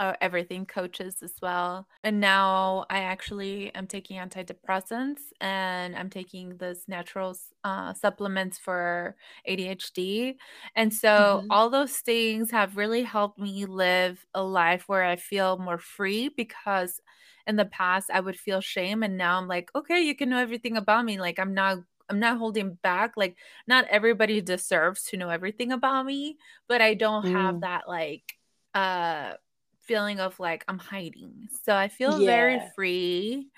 [0.00, 1.86] uh, everything coaches as well.
[2.04, 9.16] And now I actually am taking antidepressants and I'm taking this natural uh, supplements for
[9.46, 10.38] ADHD.
[10.76, 11.50] And so Mhm.
[11.50, 16.30] all those things have really helped me live a life where I feel more free
[16.30, 17.00] because
[17.46, 20.38] in the past I would feel shame and now I'm like, okay, you can know
[20.38, 21.20] everything about me.
[21.20, 23.12] Like I'm not I'm not holding back.
[23.16, 23.36] Like
[23.68, 27.62] not everybody deserves to know everything about me, but I don't have Mm.
[27.62, 28.34] that like
[28.74, 29.34] uh
[29.90, 31.48] feeling of like I'm hiding.
[31.64, 33.48] So I feel very free.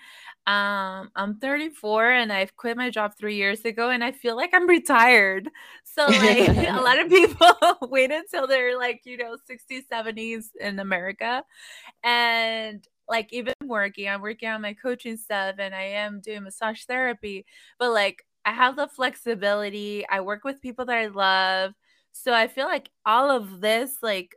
[0.46, 4.48] Um, I'm 34 and I've quit my job three years ago and I feel like
[4.54, 5.50] I'm retired.
[5.84, 10.78] So like a lot of people wait until they're like, you know, 60s, 70s in
[10.78, 11.44] America.
[12.02, 16.84] And like even working, I'm working on my coaching stuff and I am doing massage
[16.84, 17.44] therapy,
[17.78, 20.08] but like I have the flexibility.
[20.08, 21.74] I work with people that I love.
[22.12, 24.34] So I feel like all of this like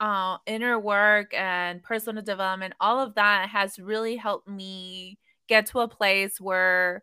[0.00, 5.80] uh, inner work and personal development, all of that has really helped me get to
[5.80, 7.02] a place where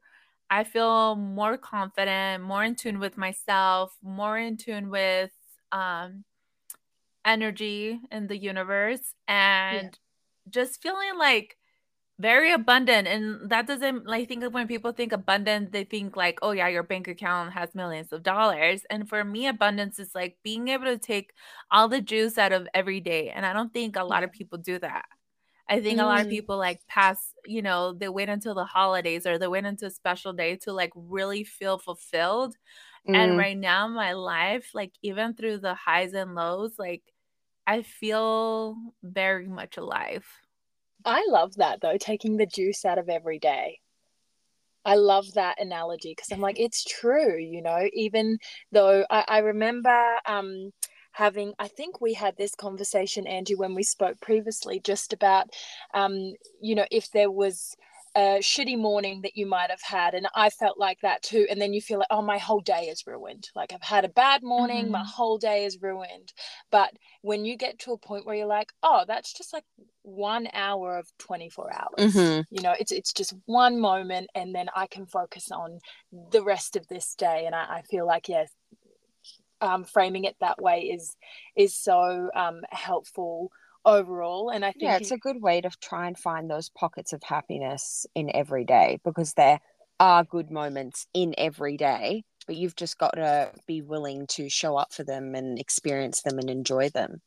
[0.49, 5.31] I feel more confident, more in tune with myself, more in tune with
[5.71, 6.23] um,
[7.23, 9.97] energy in the universe, and
[10.49, 11.57] just feeling like
[12.19, 13.07] very abundant.
[13.07, 16.83] And that doesn't, like, think when people think abundant, they think like, oh, yeah, your
[16.83, 18.83] bank account has millions of dollars.
[18.89, 21.33] And for me, abundance is like being able to take
[21.71, 23.29] all the juice out of every day.
[23.29, 25.05] And I don't think a lot of people do that.
[25.69, 26.29] I think a lot of Mm.
[26.29, 29.91] people like pass, you know, they wait until the holidays or they wait until a
[29.91, 32.55] special day to like really feel fulfilled.
[33.13, 33.37] And Mm.
[33.37, 37.03] right now, my life, like even through the highs and lows, like
[37.67, 40.25] I feel very much alive.
[41.05, 43.79] I love that though, taking the juice out of every day.
[44.85, 48.37] I love that analogy because I'm like, it's true, you know, even
[48.71, 49.95] though I, I remember
[50.27, 50.71] um
[51.13, 55.47] having I think we had this conversation, Angie, when we spoke previously, just about
[55.93, 57.75] um, you know, if there was
[58.15, 61.59] a shitty morning that you might have had, and I felt like that too, and
[61.61, 63.49] then you feel like, oh, my whole day is ruined.
[63.55, 65.05] Like I've had a bad morning, my Mhm.
[65.05, 66.33] whole day is ruined.
[66.71, 69.65] But when you get to a point where you're like, oh, that's just like
[70.03, 72.45] one hour of 24 hours Mhm.
[72.51, 75.79] you know it's it's just one moment and then i can focus on
[76.31, 78.51] the rest of this day and i, I feel like yes
[79.61, 81.15] um, framing it that way is
[81.55, 83.51] is so um, helpful
[83.85, 87.13] overall and i think Yeah, it's a good way to try and find those pockets
[87.13, 89.59] of happiness in every day because there
[89.99, 94.75] are good moments in every day, but you've just got to be willing to show
[94.75, 97.21] up for them and experience them and enjoy them.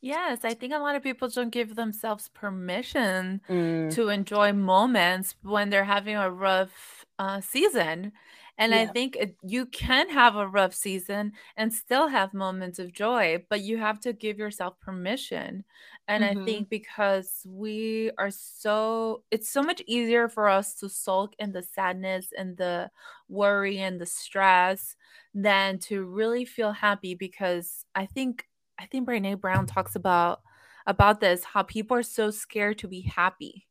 [0.00, 3.90] Yes, I think a lot of people don't give themselves permission Mm.
[3.90, 8.12] to enjoy moments when they're having a rough uh, season.
[8.58, 12.92] And I think it, you can have a rough season and still have moments of
[12.92, 15.64] joy, but you have to give yourself permission.
[16.08, 16.44] And I Mhm.
[16.44, 21.62] think because we are so, it's so much easier for us to sulk in the
[21.62, 22.90] sadness and the
[23.28, 24.96] worry and the stress
[25.34, 30.42] than to really feel happy because I think, I think Brene Brown talks about
[30.86, 33.68] about this how people are so scared to be happy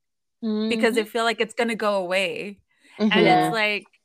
[0.70, 2.60] because they feel like it's going to go away
[3.00, 3.12] Mhm.
[3.12, 3.97] and it's like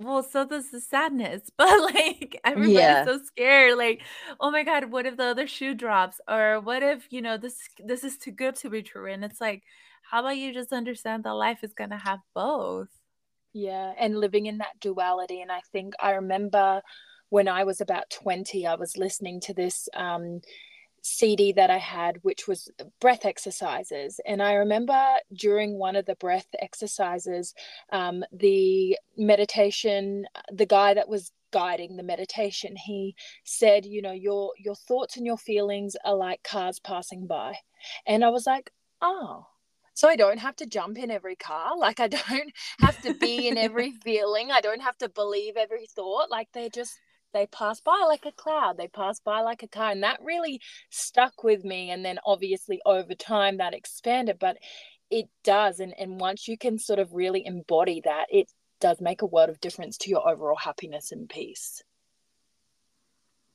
[0.00, 3.04] well so does the sadness but like everybody's Yeah.
[3.04, 4.02] so scared like
[4.40, 7.58] oh my god what if the other shoe drops or what if you know this
[7.84, 9.62] this is too good to be true and it's like
[10.10, 12.88] how about you just understand that life is going to have both
[13.52, 15.40] Yeah, and living in that duality.
[15.40, 16.82] And I think I remember
[17.30, 20.40] when I was about 20, I was listening to this um,
[21.02, 24.20] CD that I had, which was breath exercises.
[24.26, 27.54] And I remember during one of the breath exercises,
[27.92, 34.52] um, the meditation, the guy that was guiding the meditation, he said, you know, your
[34.58, 37.54] your thoughts and your feelings are like cars passing by.
[38.06, 39.46] And I was like, oh.
[39.94, 41.76] So I don't have to jump in every car.
[41.76, 44.50] Like I don't have to be in every feeling.
[44.50, 46.30] I don't have to believe every thought.
[46.30, 46.98] Like they're just
[47.32, 48.76] they pass by like a cloud.
[48.76, 49.90] They pass by like a car.
[49.90, 51.90] And that really stuck with me.
[51.90, 54.38] And then obviously over time that expanded.
[54.38, 54.58] But
[55.10, 55.80] it does.
[55.80, 59.50] And and once you can sort of really embody that, it does make a world
[59.50, 61.82] of difference to your overall happiness and peace.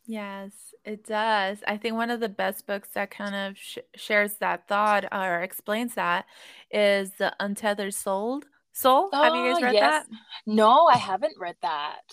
[0.07, 0.51] Yes,
[0.83, 1.59] it does.
[1.67, 5.41] I think one of the best books that kind of sh- shares that thought or
[5.41, 6.25] explains that
[6.69, 8.43] is The Untethered Soul.
[8.71, 9.09] Soul?
[9.11, 10.05] Have you guys Oh, read yes.
[10.07, 10.07] that?
[10.45, 12.03] No, I haven't read that.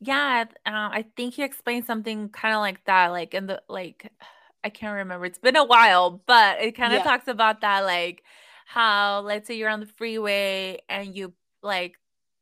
[0.00, 4.10] Yeah, uh, I think he explained something kind of like that, like in the like
[4.64, 5.24] I can't remember.
[5.26, 7.04] It's been a while, but it kind of Yeah.
[7.04, 8.24] talks about that, like
[8.66, 11.96] how let's say you're on the freeway and you like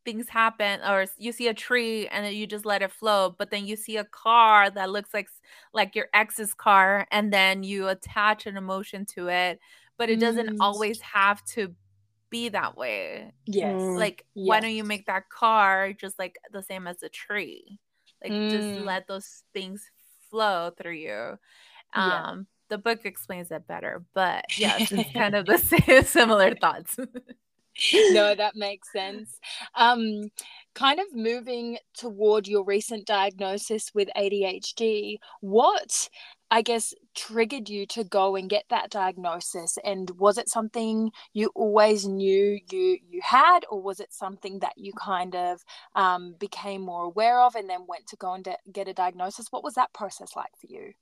[0.04, 3.50] things happen, or you see a tree and then you just let it flow, but
[3.50, 5.28] then you see a car that looks like
[5.72, 9.60] like your ex's car, and then you attach an emotion to it,
[9.98, 10.60] but it doesn't Mm.
[10.60, 11.74] always have to
[12.34, 13.80] be that way Yes.
[13.96, 17.78] Like why don't you make that car just like the same as a tree
[18.22, 18.84] like just Mm.
[18.86, 19.82] let those things
[20.30, 21.38] flow through you
[21.96, 22.30] Yeah.
[22.30, 26.96] um the book explains it better but yes it's kind of the same similar thoughts
[28.10, 29.38] no, that makes sense.
[29.74, 30.30] Um,
[30.74, 36.08] kind of moving toward your recent diagnosis with ADHD, what
[36.50, 39.78] I guess triggered you to go and get that diagnosis?
[39.84, 44.74] And was it something you always knew you you had, or was it something that
[44.76, 48.56] you kind of um, became more aware of and then went to go and de-
[48.72, 49.48] get a diagnosis?
[49.50, 50.92] What was that process like for you?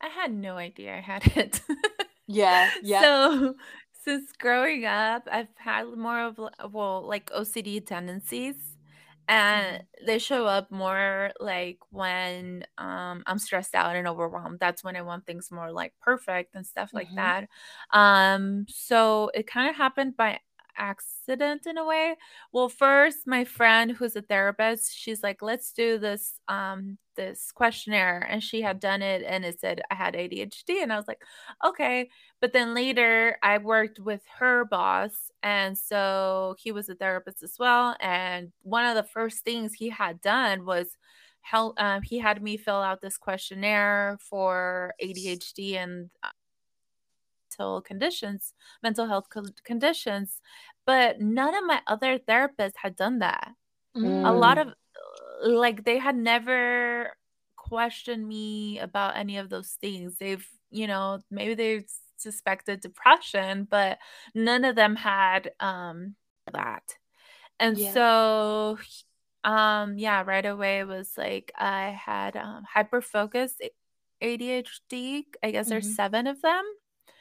[0.00, 1.60] i had no idea i had it
[2.28, 3.00] Yeah, yeah.
[3.00, 3.54] so
[4.04, 6.38] since growing up i've had more of
[6.72, 8.75] well like ocd tendencies
[9.28, 14.96] and they show up more like when um i'm stressed out and overwhelmed that's when
[14.96, 17.16] i want things more like perfect and stuff like Mhm.
[17.16, 17.48] that
[17.92, 20.38] um so it kind of happened by
[20.78, 22.14] accident in a way
[22.52, 28.26] well first my friend who's a therapist she's like let's do this um this questionnaire
[28.28, 31.22] and she had done it and it said i had adhd and i was like
[31.64, 32.08] okay
[32.40, 35.30] but then later I worked with her boss.
[35.42, 37.96] And so he was a therapist as well.
[38.00, 40.96] And one of the first things he had done was
[41.40, 46.28] help, um, he had me fill out this questionnaire for ADHD and uh,
[47.58, 50.40] mental conditions, mental health co- conditions.
[50.86, 53.52] But none of my other therapists had done that.
[54.24, 54.34] A Mm.
[54.34, 57.16] lot of, uh, like, they had never
[57.56, 60.18] questioned me about any of those things.
[60.18, 61.86] They've, you know, maybe they've
[62.18, 63.98] suspected depression, but
[64.34, 66.16] none of them had um
[66.52, 66.96] that.
[67.60, 67.98] And Yeah.
[67.98, 68.78] so
[69.44, 73.62] um yeah, right away it was like I had um hyper focused
[74.20, 75.26] ADHD.
[75.42, 75.96] I guess there's Mhm.
[75.96, 76.64] 7 of them.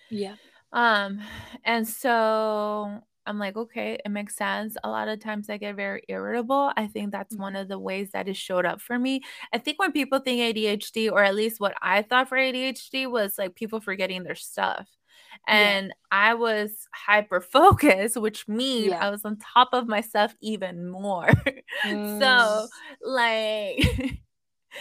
[0.09, 0.37] Yeah.
[0.73, 1.21] Um,
[1.63, 4.77] and so I'm like, okay, it makes sense.
[4.83, 6.71] A lot of times I get very irritable.
[6.77, 7.57] I think that's one Mhm.
[7.57, 9.21] of the ways that it showed up for me.
[9.53, 13.37] I think when people think ADHD, or at least what I thought for ADHD was
[13.37, 14.87] like people forgetting their stuff.
[15.47, 15.77] Yeah.
[15.77, 19.01] And I was hyper focused, which means Yeah.
[19.01, 21.29] I was on top of myself even more.
[21.83, 22.19] Mm.
[22.19, 22.67] so,
[23.01, 23.79] like,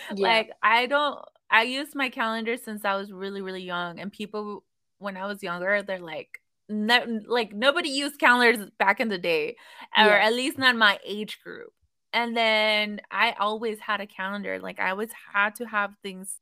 [0.09, 0.39] Yeah.
[0.41, 1.20] like I don't
[1.51, 4.64] I used my calendar since I was really really young and people
[5.05, 9.57] when I was younger they're like no, like nobody used calendars back in the day
[9.99, 10.19] or Yeah.
[10.19, 11.73] at least not my age group.
[12.15, 16.41] And then I always had a calendar like I always had to have things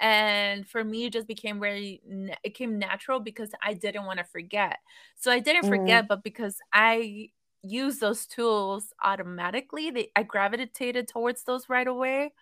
[0.00, 2.00] and for me it just became very
[2.44, 4.78] it came natural because I didn't want to forget.
[5.16, 5.66] So I didn't Mm.
[5.66, 7.30] forget but because I
[7.62, 9.90] use those tools automatically.
[9.90, 12.32] They I gravitated towards those right away.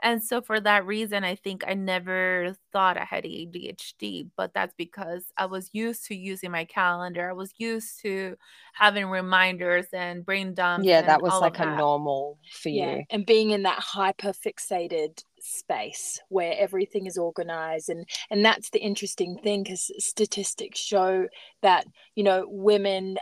[0.00, 4.74] And so for that reason, I think I never thought I had ADHD, but that's
[4.76, 7.28] because I was used to using my calendar.
[7.28, 8.36] I was used to
[8.74, 10.86] having reminders and brain dumps.
[10.86, 12.96] Yeah, that was like a normal for yeah.
[12.96, 13.04] you.
[13.10, 18.80] And being in that hyper fixated space where everything is organized and and that's the
[18.80, 21.26] interesting thing because statistics show
[21.62, 23.16] that you know women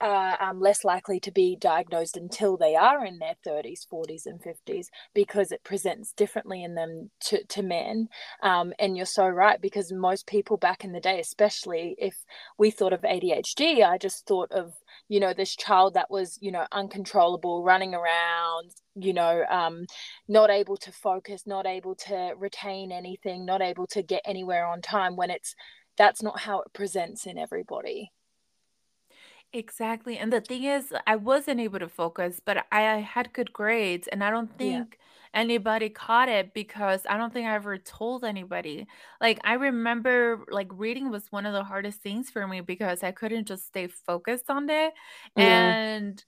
[0.00, 4.40] are um, less likely to be diagnosed until they are in their 30s 40s and
[4.42, 8.08] 50s because it presents differently in them to, to men.
[8.42, 12.14] Um, and you're so right because most people back in the day especially if
[12.58, 14.74] we thought of adhd i just thought of
[15.10, 19.84] you know this child that was you know uncontrollable running around you know um
[20.28, 24.80] not able to focus not able to retain anything not able to get anywhere on
[24.80, 25.54] time when it's
[25.98, 28.10] that's not how it presents in everybody
[29.52, 30.16] Exactly.
[30.16, 34.22] And the thing is, I wasn't able to focus, but I had good grades, and
[34.22, 34.84] I don't Yeah.
[35.32, 38.86] Anybody caught it because I don't think I ever told anybody.
[39.20, 43.12] Like, I remember like reading was one of the hardest things for me because I
[43.12, 44.92] couldn't just stay focused on it.
[45.36, 45.74] Yeah.
[45.74, 46.24] And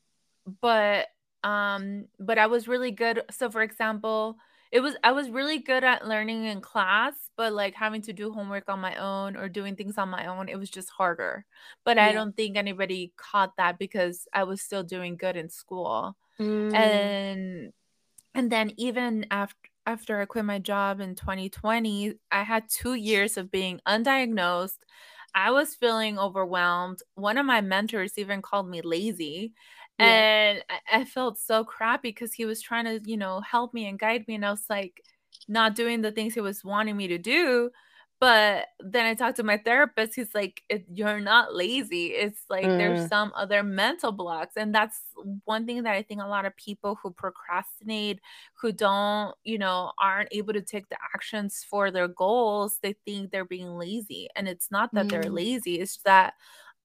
[0.61, 1.09] but
[1.45, 3.23] um but I was really good.
[3.31, 4.37] So for example,
[4.71, 8.33] it was I was really good at learning in class, but like having to do
[8.33, 11.45] homework on my own or doing things on my own, it was just harder.
[11.85, 16.17] But I don't think anybody caught that because I was still doing good in school.
[16.41, 16.75] Mm.
[16.75, 17.73] And
[18.35, 23.37] and then even after after I quit my job in 2020, I had 2 years
[23.37, 24.79] of being undiagnosed.
[25.35, 27.01] I was feeling overwhelmed.
[27.15, 29.55] One of my mentors even called me lazy
[29.99, 33.87] and I, I felt so crappy because he was trying to you know help me
[33.87, 35.05] and guide me and i was like
[35.49, 37.71] not doing the things he was wanting me to do
[38.23, 40.63] but then i talked to my therapist he's like
[40.95, 42.79] you're not lazy it's like mm.
[42.79, 45.01] there's some other mental blocks and that's
[45.45, 48.21] one thing that i think a lot of people who procrastinate
[48.55, 53.33] who don't you know aren't able to take the actions for their goals they think
[53.33, 55.11] they're being lazy and it's not that mm.
[55.11, 56.35] they're lazy it's that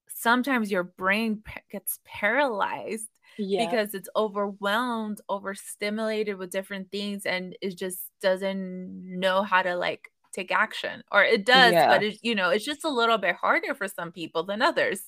[0.08, 3.06] sometimes your brain gets paralyzed
[3.38, 3.64] yeah.
[3.64, 10.10] because it's overwhelmed, overstimulated with different things, and it just doesn't know how to like
[10.32, 11.02] take action.
[11.10, 11.88] Or it does, yeah.
[11.88, 15.00] but it, you know, it's just a little bit harder for some people than others.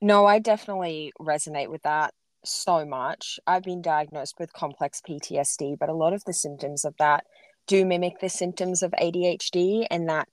[0.00, 2.14] No, I definitely resonate with that
[2.44, 3.40] so much.
[3.46, 7.24] I've been diagnosed with complex PTSD, but a lot of the symptoms of that
[7.66, 10.28] do mimic the symptoms of ADHD, and that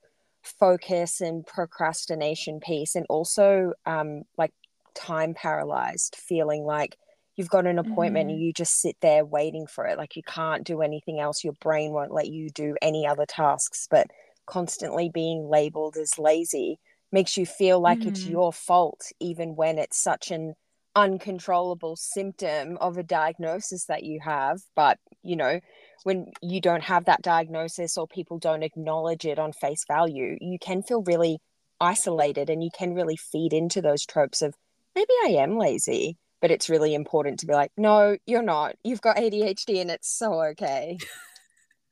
[0.45, 4.51] focus and procrastination piece and also um, like
[4.93, 6.97] time paralyzed feeling like
[7.35, 8.35] you've got an appointment mm-hmm.
[8.35, 11.55] and you just sit there waiting for it like you can't do anything else your
[11.59, 14.07] brain won't let you do any other tasks but
[14.45, 16.79] constantly being labeled as lazy
[17.11, 18.09] makes you feel like mm-hmm.
[18.09, 20.53] it's your fault even when it's such an
[20.95, 25.59] uncontrollable symptom of a diagnosis that you have but you know
[26.05, 30.59] when you don't have that diagnosis or people don't acknowledge it on face value, you
[30.59, 31.39] can feel really
[31.81, 34.53] isolated and you can really feed into those tropes of
[34.93, 36.17] maybe I am lazy.
[36.41, 38.75] But it's really important to be like, no, you're not.
[38.83, 40.99] You've got ADHD and it's so okay.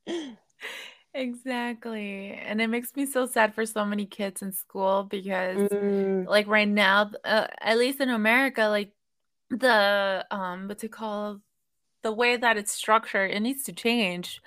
[1.13, 2.31] Exactly.
[2.33, 6.27] And it makes me so sad for so many kids in school because mm.
[6.27, 8.91] like right now uh, at least in America like
[9.51, 11.41] the um what's it called
[12.03, 14.41] the way that it's structured, it needs to change.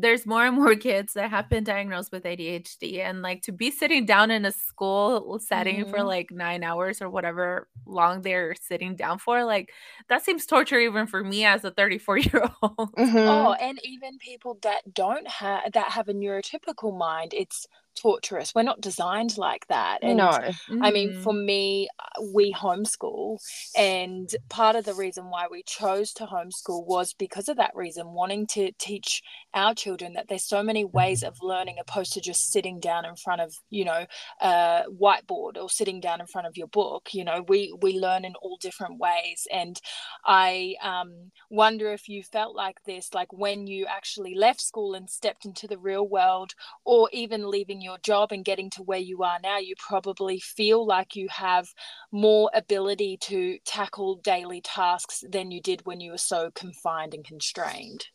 [0.00, 3.70] There's more and more kids that have been diagnosed with ADHD, and like to be
[3.70, 5.90] sitting down in a school setting mm-hmm.
[5.90, 9.72] for like nine hours or whatever long they're sitting down for, like
[10.08, 12.94] that seems torture even for me as a 34 year old.
[12.94, 13.16] Mm-hmm.
[13.16, 17.66] Oh, and even people that don't have that have a neurotypical mind, it's
[18.00, 18.54] torturous.
[18.54, 19.98] We're not designed like that.
[20.02, 20.28] And no.
[20.28, 20.84] Mm-hmm.
[20.84, 21.44] I mean, for mm.
[21.44, 23.38] me, uh, we homeschool.
[23.76, 28.12] And part of the reason why we chose to homeschool was because of that reason,
[28.12, 29.22] wanting to teach
[29.54, 33.16] our children that there's so many ways of learning opposed to just sitting down in
[33.16, 34.06] front of, you know,
[34.40, 37.08] a whiteboard or sitting down in front of your book.
[37.12, 39.46] You know, we, we learn in all different ways.
[39.52, 39.80] And
[40.24, 45.08] I um, wonder if you felt like this, like when you actually left school and
[45.08, 48.98] stepped into the real world or even leaving your your job and getting to where
[48.98, 51.66] you are now, you probably feel like you have
[52.12, 57.24] more ability to tackle daily tasks than you did when you were so confined and
[57.24, 58.06] constrained.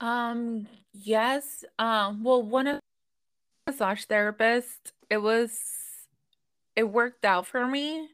[0.00, 1.64] Um, yes.
[1.78, 2.80] Um, well, one of
[3.66, 5.56] massage therapists, it was
[6.74, 8.08] it worked out for me.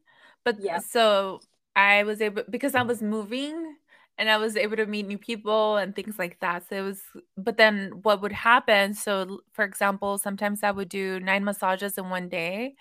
[0.44, 0.78] But yeah.
[0.78, 1.40] so
[1.74, 3.76] I was able because I was moving
[4.20, 6.68] and I was able to meet new people and things like that.
[6.68, 7.00] So it was,
[7.38, 8.92] but then what would happen?
[8.94, 12.76] So, for example, sometimes I would do nine massages in one day.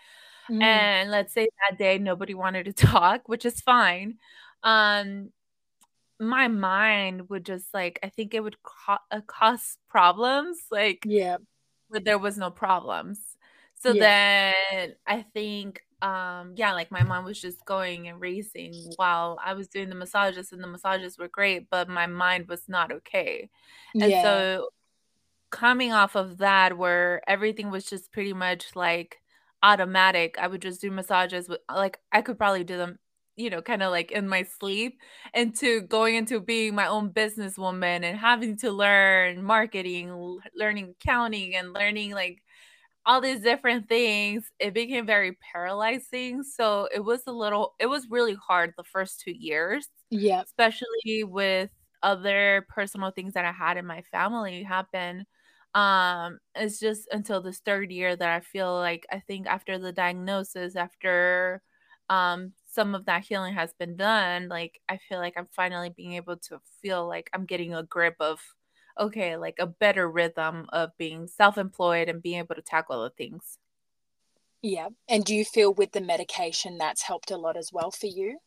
[0.49, 0.61] mm.
[0.61, 4.17] and let's say that day nobody wanted to talk which is fine
[4.63, 5.29] um
[6.19, 11.37] my mind would just like i think it would co- uh, cause problems like yeah
[11.87, 13.19] where there was no problems
[13.81, 14.53] so yeah.
[14.57, 19.53] then i think um yeah like my mom was just going and racing while i
[19.53, 23.49] was doing the massages and the massages were great but my mind was not okay
[23.93, 24.23] and yeah.
[24.23, 24.69] so
[25.49, 29.17] coming off of that where everything was just pretty much like
[29.61, 32.97] automatic i would just do massages with like i could probably do them
[33.35, 34.99] you know kind of like in my sleep
[35.33, 41.73] into going into being my own businesswoman and having to learn marketing learning accounting and
[41.73, 42.41] learning like
[43.05, 46.43] all these different things it became very paralyzing.
[46.43, 51.23] So it was a little it was really hard the first two years yeah especially
[51.23, 51.69] with
[52.03, 55.25] other personal things that i had in my family happen.
[55.75, 59.93] Um it's just until this third year that i feel like i think after the
[59.93, 61.61] diagnosis after
[62.09, 66.13] um some of that healing has been done like i feel like i'm finally being
[66.13, 68.41] able to feel like i'm getting a grip of
[68.99, 73.57] okay like a better rhythm of being self-employed and being able to tackle the things
[74.61, 78.07] yeah and do you feel with the medication that's helped a lot as well for
[78.07, 78.37] you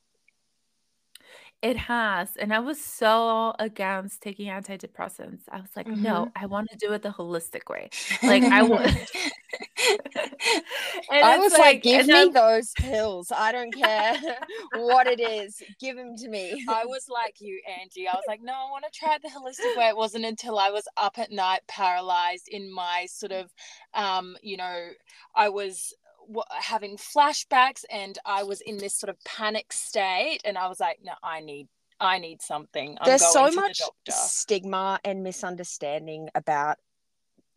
[1.62, 2.36] it has.
[2.36, 5.42] And I was so against taking antidepressants.
[5.48, 6.03] I was like, mm-hmm.
[6.03, 7.88] no, I want to do it the holistic way.
[8.22, 8.90] Like I want
[11.11, 12.33] I was like, like give me I'm...
[12.33, 13.33] those pills.
[13.35, 14.16] I don't care
[14.74, 15.62] what it is.
[15.80, 16.64] Give them to me.
[16.68, 18.09] I was like you, Angie.
[18.09, 19.89] I was like, no, I want to try the holistic way.
[19.89, 23.53] It wasn't until I was up at night paralyzed in my sort of
[23.95, 24.89] um, you know,
[25.35, 25.95] I was
[26.59, 31.01] having flashbacks and I was in this sort of panic state and I was like
[31.03, 31.68] no I need
[31.99, 36.78] I need something I'm there's so much the stigma and misunderstanding about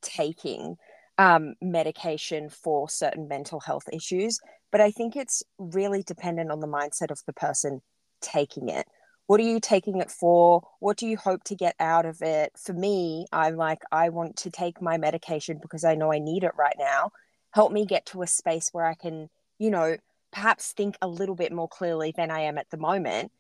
[0.02, 0.78] taking
[1.18, 4.40] um, medication for certain mental health issues
[4.72, 7.82] but I think it's really dependent on the mindset of the person
[8.20, 8.86] taking it.
[9.28, 10.68] What are you taking it for?
[10.80, 12.52] What do you hope to get out of it?
[12.58, 16.44] For me i'm like i want to take my medication because i know i need
[16.44, 17.12] it right now.
[17.52, 19.96] Help me get to a space where I can, you know,
[20.34, 23.32] perhaps think a little bit more clearly than I am at the moment.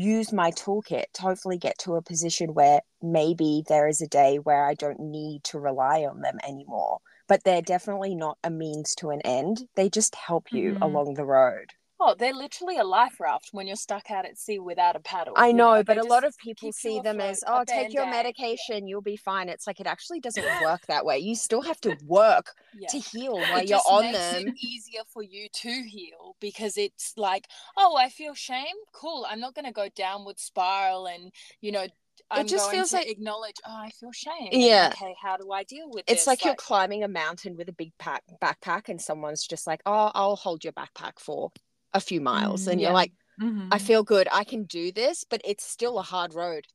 [0.00, 4.36] Use my toolkit to hopefully get to a position where maybe there is a day
[4.36, 7.00] where I don't need to rely on them anymore.
[7.26, 9.62] But they're definitely not a means to an end.
[9.74, 10.84] They just help you mm-hmm.
[10.84, 11.72] along the road.
[12.00, 15.34] Oh, they're literally a life raft when you're stuck out at sea without a paddle.
[15.36, 15.82] I know, know?
[15.82, 18.90] but a lot of people see them as, oh, take your medication, yeah.
[18.90, 19.48] you'll be fine.
[19.48, 21.18] It's like it actually doesn't work that way.
[21.18, 22.88] You still have to work yeah.
[22.88, 24.54] to heal while it you're on them.
[24.60, 28.76] easier for you to heal because it's like, oh, I feel shame.
[28.92, 29.26] Cool.
[29.28, 31.86] I'm not going to go downward spiral and, you know,
[32.30, 33.56] I'm it just feels like acknowledge.
[33.66, 34.50] Oh, I feel shame.
[34.52, 34.90] Yeah.
[34.92, 36.12] Okay, how do I deal with it?
[36.12, 39.66] it's like, like, you're climbing a mountain with a big pack backpack, and someone's just
[39.66, 41.50] like, "Oh, I'll hold your backpack for
[41.94, 42.88] a few miles mm, and yeah.
[42.88, 43.68] you're like mm-hmm.
[43.72, 46.66] i feel good i can do this but it's still a hard road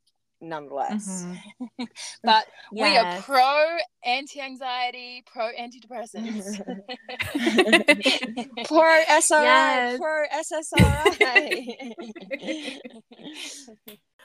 [0.44, 1.84] nonetheless mm-hmm.
[2.24, 2.92] but yes.
[2.92, 6.60] we are pro anti-anxiety pro antidepressants
[8.68, 10.00] pro SRI yes.
[10.00, 11.68] pro SSRI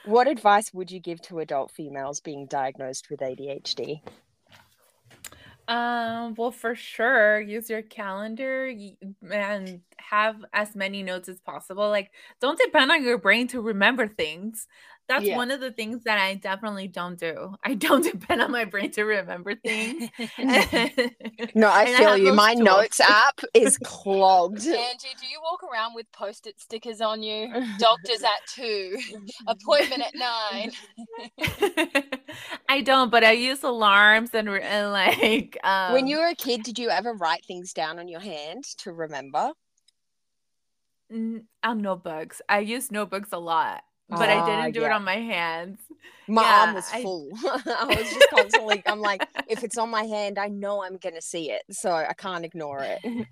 [0.05, 4.01] what advice would you give to adult females being diagnosed with ADHD
[5.69, 8.73] um, well, for sure, use your calendar
[9.31, 11.89] and have as many notes as possible.
[11.89, 12.11] Like,
[12.41, 14.67] don't depend on your brain to remember things
[15.09, 15.35] that's yeah.
[15.35, 17.55] one of the things that I definitely don't do.
[17.63, 20.07] I don't depend on my brain to remember things.
[20.19, 20.37] no,
[21.71, 22.31] I feel I you.
[22.31, 22.63] My tools.
[22.63, 24.59] notes app is clogged.
[24.59, 27.51] Angie, do you walk around with post-it stickers on you?
[27.79, 28.97] Doctors at two,
[29.47, 30.71] appointment at nine.
[32.69, 35.57] I don't, but I use alarms and, and like.
[35.63, 38.63] Um, when you were a kid, did you ever write things down on your hand
[38.77, 39.51] to remember?
[41.11, 42.39] on notebooks.
[42.47, 44.85] I use notebooks a lot but I didn't ah, do yeah.
[44.87, 45.79] it on my hands.
[46.27, 47.29] My yeah, arm was full.
[47.45, 50.97] I, I was just constantly, I'm like, if it's on my hand, I know I'm
[50.97, 51.63] going to see it.
[51.71, 52.99] So I can't ignore it.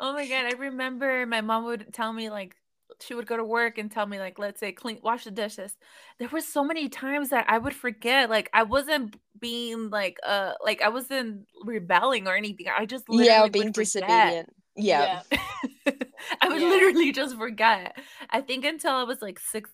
[0.00, 0.46] oh my God.
[0.46, 2.54] I remember my mom would tell me, like,
[3.00, 5.76] she would go to work and tell me, like, let's say, clean, wash the dishes.
[6.18, 8.30] There were so many times that I would forget.
[8.30, 12.66] Like, I wasn't being like, uh, like I wasn't rebelling or anything.
[12.68, 14.48] I just literally yeah, being disobedient.
[14.76, 15.22] Yeah.
[15.30, 15.38] yeah.
[16.40, 16.68] I would yeah.
[16.68, 17.96] literally just forget.
[18.30, 19.70] I think until I was like six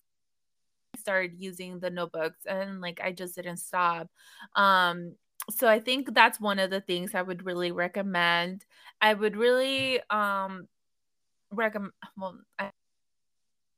[0.94, 4.08] I started using the notebooks and like I just didn't stop.
[4.56, 5.14] Um
[5.50, 8.64] so I think that's one of the things I would really recommend.
[9.00, 10.68] I would really um
[11.50, 12.70] recommend well I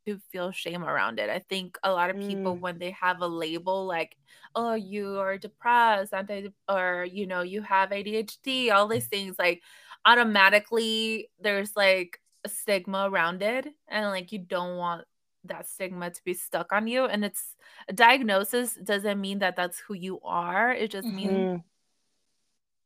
[0.07, 1.31] to feel shame around it.
[1.31, 2.61] I think a lot of people mm.
[2.61, 4.17] when they have a label like,
[4.55, 9.63] oh, you are depressed, anti or you know, you have ADHD, all these things like
[10.05, 15.05] automatically there's like a stigma around it and like you don't want
[15.45, 17.57] that stigma to be stuck on you and it's
[17.89, 21.63] a diagnosis doesn't mean that that's who you are it just means Mm-hmm.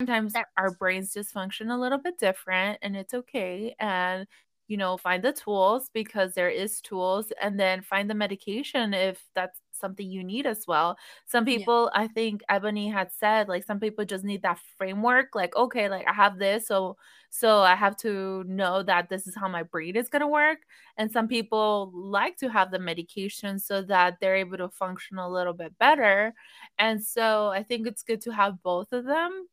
[0.00, 4.26] sometimes our brains just function a little bit different and it's okay and
[4.68, 9.22] you know find the tools because there is tools and then find the medication if
[9.34, 10.96] that's something you need as well.
[11.26, 11.66] Some Yeah.
[11.66, 15.88] people i think ebony had said like some people just need that framework like okay
[15.88, 16.96] like i have this so
[17.30, 20.58] so i have to know that this is how my brain is going to work.
[20.96, 25.28] And some people like to have the medication so that they're able to function a
[25.28, 26.34] little bit better.
[26.78, 29.46] And so i think it's good to have both of them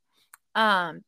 [0.56, 1.04] um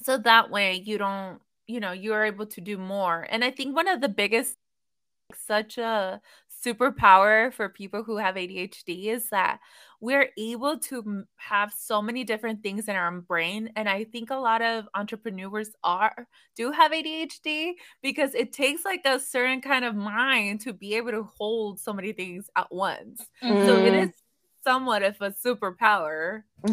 [0.00, 3.26] so that way you don't you know you're able to do more.
[3.30, 4.56] And i think one of the biggest
[5.34, 6.20] such a
[6.64, 9.60] superpower for people who have ADHD is that
[10.00, 14.36] we're able to have so many different things in our brain and I think a
[14.36, 16.26] lot of entrepreneurs are
[16.56, 21.12] do have ADHD because it takes like a certain kind of mind to be able
[21.12, 23.30] to hold so many things at once.
[23.56, 24.08] So it Mm.
[24.08, 24.10] is
[24.66, 26.42] somewhat of a superpower.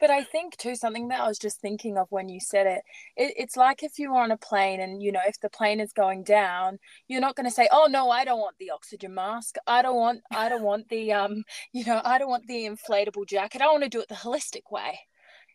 [0.00, 2.82] But I think too something that I was just thinking of when you said it,
[3.16, 5.80] it it's like if you were on a plane and you know if the plane
[5.80, 9.14] is going down, you're not going to say, "Oh no, I don't want the oxygen
[9.14, 9.56] mask.
[9.66, 13.26] I don't want I don't want the um, you know, I don't want the inflatable
[13.28, 13.62] jacket.
[13.62, 15.00] I want to do it the holistic way."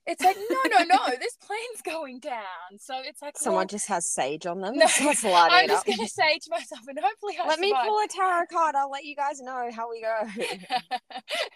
[0.10, 3.88] It's like, "No, no, no, this plane's going down." So it's like Someone well, just
[3.88, 4.76] has sage on them.
[4.76, 8.08] No, I'm just going to say to myself and hopefully I Let me pull a
[8.08, 8.76] tarot card.
[8.76, 10.20] I'll let you guys know how we go.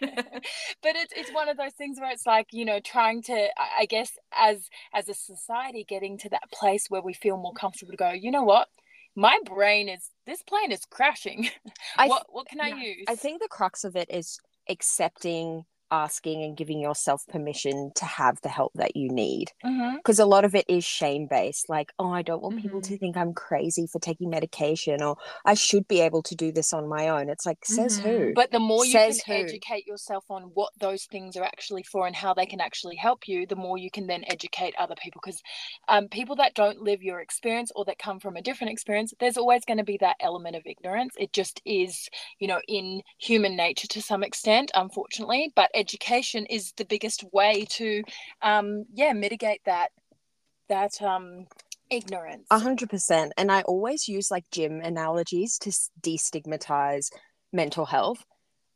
[0.00, 3.48] but it's it's one of those things where it's like you know trying to
[3.78, 7.92] I guess as as a society getting to that place where we feel more comfortable
[7.92, 8.68] to go you know what
[9.16, 11.48] my brain is this plane is crashing
[11.96, 14.38] I, what what can I use I think the crux of it is
[14.68, 19.52] accepting, asking, and giving yourself permission to have the help that you need.
[19.62, 21.68] Because a lot of it is shame based.
[21.68, 22.88] Like, oh, I don't want people Mhm.
[22.88, 26.72] to think I'm crazy for taking medication, or I should be able to do this
[26.72, 27.28] on my own.
[27.28, 28.32] It's like, says who?
[28.34, 29.40] but the more you Says can who?
[29.42, 33.26] educate yourself on what those things are actually for and how they can actually help
[33.28, 35.40] you the more you can then educate other people because
[35.88, 39.36] um, people that don't live your experience or that come from a different experience there's
[39.36, 42.08] always going to be that element of ignorance it just is
[42.38, 47.52] you know in human nature to some extent unfortunately but education is the biggest way
[47.78, 47.88] to
[48.50, 49.88] um, yeah mitigate that
[50.68, 51.46] that um,
[51.90, 53.32] ignorance A hundred percent.
[53.36, 55.70] And I always use like gym analogies to
[56.08, 57.06] destigmatize
[57.52, 58.24] mental health.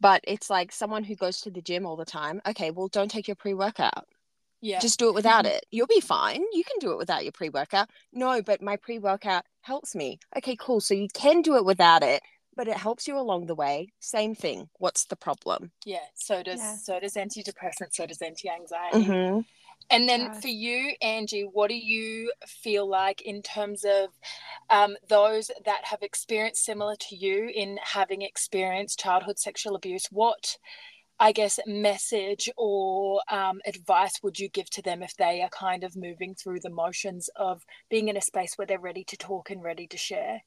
[0.00, 2.40] But it's like someone who goes to the gym all the time.
[2.46, 4.04] Okay, well, don't take your pre workout.
[4.60, 5.64] yeah Just do it without it.
[5.70, 6.42] You'll be fine.
[6.52, 7.88] You can do it without your pre workout.
[8.12, 10.18] No, but my pre workout helps me.
[10.36, 10.80] Okay, cool.
[10.80, 12.20] So you can do it without it,
[12.58, 13.76] but it helps you along the way.
[14.00, 14.68] Same thing.
[14.84, 15.70] What's the problem?
[15.86, 16.76] yeah so does Yeah.
[16.76, 19.40] so does antidepressant so does anti-anxiety Mm-hmm.
[19.90, 20.42] And then Yes.
[20.42, 22.32] for you, Angie, what do you
[22.64, 24.08] feel like in terms of
[24.68, 30.06] um, those that have experienced similar to you in having experienced childhood sexual abuse?
[30.10, 30.58] What,
[31.18, 35.84] I guess, message or um, advice would you give to them if they are kind
[35.84, 39.48] of moving through the motions of being in a space where they're ready to talk
[39.50, 40.42] and ready to share?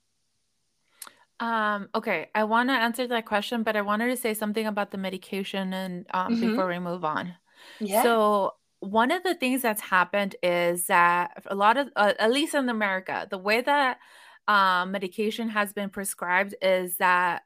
[1.41, 4.91] Um, okay, I want to answer that question, but I wanted to say something about
[4.91, 6.39] the medication and um, Mhm.
[6.39, 7.35] before we move on.
[7.79, 8.03] Yeah.
[8.03, 12.53] So one of the things that's happened is that a lot of, uh, at least
[12.55, 13.99] in America, the way that
[14.47, 17.43] um, medication has been prescribed is that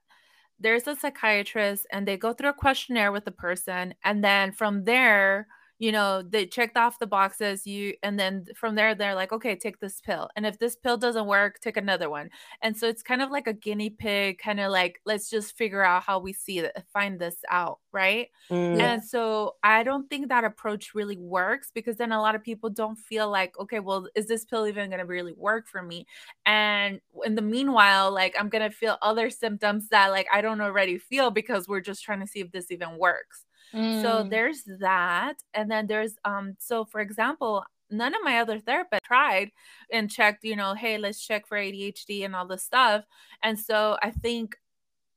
[0.60, 4.86] there's a psychiatrist and they go through a questionnaire with the person, and then from
[4.86, 5.48] there,
[5.80, 7.68] you know, they checked off the boxes.
[7.68, 10.98] You and then from there, they're like, okay, take this pill, and if this pill
[10.98, 12.30] doesn't work, take another one.
[12.62, 15.84] And so it's kind of like a guinea pig, kind of like let's just figure
[15.84, 18.30] out how we see it, find this out, right?
[18.50, 18.80] Mm.
[18.80, 22.70] And so I don't think that approach really works because then a lot of people
[22.70, 26.06] don't feel like, okay, well, is this pill even going to really work for me?
[26.46, 30.62] And in the meanwhile, like I'm going to feel other symptoms that like I don't
[30.62, 33.46] already feel because we're just trying to see if this even works.
[33.90, 34.30] So Mm.
[34.30, 35.36] there's that.
[35.54, 39.52] And then there's um so for example, none of my other therapists tried
[39.92, 43.06] and checked, you know, hey, let's check for ADHD and all this stuff.
[43.44, 44.56] And so I think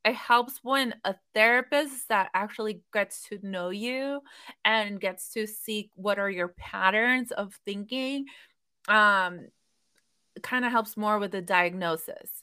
[0.05, 4.21] it helps when a therapist that actually gets to know you
[4.65, 8.25] and gets to see what are your patterns of thinking
[8.89, 9.47] um
[10.43, 12.38] kind of helps more with the diagnosis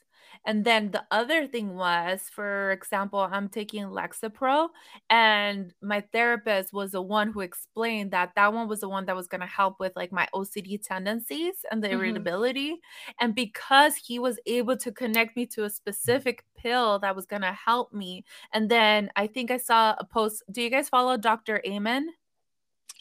[0.47, 4.69] and then the other thing was for example i'm taking lexapro
[5.09, 9.15] and my therapist was the one who explained that that one was the one that
[9.15, 11.91] was going to help with like my ocd tendencies and the Mhm.
[11.91, 12.77] irritability
[13.19, 17.41] and because he was able to connect me to a specific pill that was going
[17.41, 18.23] to help me
[18.53, 22.09] and then i think i saw a post do you guys follow dr amen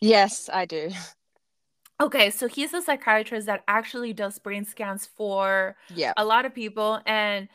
[0.00, 0.90] Yes, I do.
[2.00, 6.12] Okay, so he's a psychiatrist that actually does brain scans for Yeah.
[6.16, 7.48] a lot of people and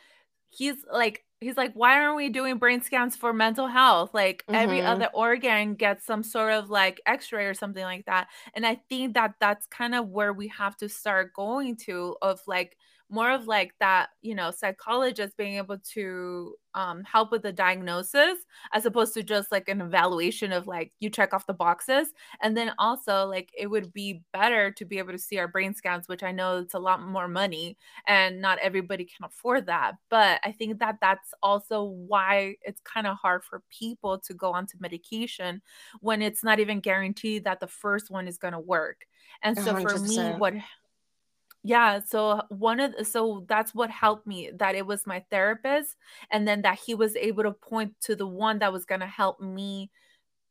[0.49, 4.81] he's like he's like why aren't we doing brain scans for mental health like every
[4.81, 4.83] Mhm.
[4.83, 9.13] other organ gets some sort of like x-ray or something like that and i think
[9.15, 12.77] that that's kind of where we have to start going to of like
[13.11, 18.37] more of like that you know psychologist being able to um, help with the diagnosis
[18.73, 22.13] as opposed to just like an evaluation of like you check off the boxes.
[22.41, 25.73] And then also like it would be better to be able to see our brain
[25.73, 29.95] scans which i know it's a lot more money and not everybody can afford that.
[30.09, 34.51] But i think that that's also why it's kind of hard for people to go
[34.53, 35.61] onto medication
[35.99, 39.05] when it's not even guaranteed that the first one is going to work.
[39.43, 40.53] And so for me what
[41.63, 45.95] yeah so one of the, so that's what helped me that it was my therapist
[46.31, 49.07] and then that he was able to point to the one that was going to
[49.07, 49.89] help me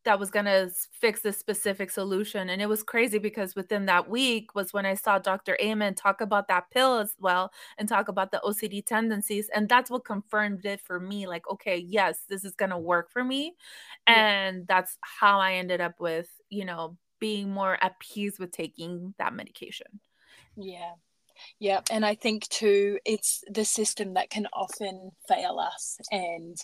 [0.05, 4.09] that was going to fix this specific solution and it was crazy because within that
[4.09, 8.09] week was when i saw dr amen talk about that pill as well and talk
[8.09, 12.45] about the ocd tendencies and that's what confirmed it for me like okay yes this
[12.45, 13.55] is going to work for me
[14.07, 14.25] Yeah.
[14.25, 19.15] and that's how i ended up with you know being more at peace with taking
[19.19, 20.01] that medication
[20.57, 20.93] Yeah.
[21.59, 21.81] Yeah.
[21.91, 25.99] And I think too, it's the system that can often fail us.
[26.11, 26.57] And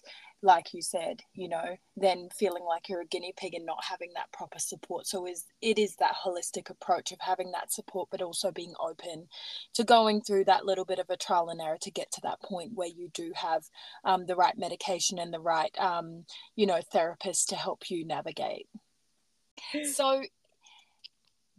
[0.43, 4.11] like you said, you know, then feeling like you're a guinea pig and not having
[4.15, 5.07] that proper support.
[5.07, 9.29] So is it is that holistic approach of having that support, but also being open
[9.75, 12.43] to going through that little bit of a trial and error to get to that
[12.43, 13.65] point where you do have
[14.05, 16.25] um, the right medication and the right, um,
[16.55, 18.69] you know, therapist to help you navigate.
[19.85, 20.23] So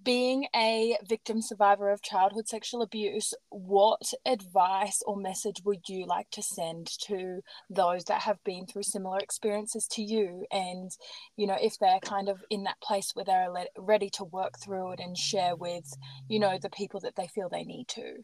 [0.08, 6.30] being a victim survivor of childhood sexual abuse, what advice or message would you like
[6.32, 10.46] to send to those that have been through similar experiences to you?
[10.50, 10.90] And,
[11.36, 14.94] you know, if they're kind of in that place where they're ready to work through
[14.94, 15.94] it and share with,
[16.30, 18.24] you know, the people that they feel they need to.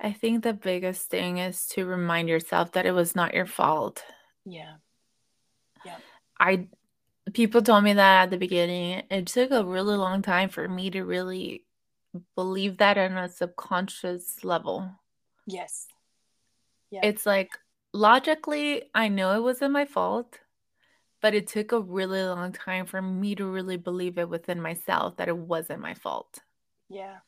[0.00, 4.02] i think the biggest thing is to remind yourself that it was not your fault
[4.44, 4.74] Yeah.
[5.86, 5.98] Yeah.
[6.40, 6.66] I
[7.34, 9.02] people told me that at the beginning.
[9.10, 11.64] It took a really long time for me to really
[12.36, 14.90] believe that on a subconscious level.
[15.46, 15.88] Yes.
[16.90, 17.00] Yeah.
[17.02, 17.58] It's like
[17.92, 20.38] logically, I know it wasn't my fault,
[21.20, 25.16] but it took a really long time for me to really believe it within myself
[25.16, 26.40] that it wasn't my fault.
[26.88, 27.18] Yeah.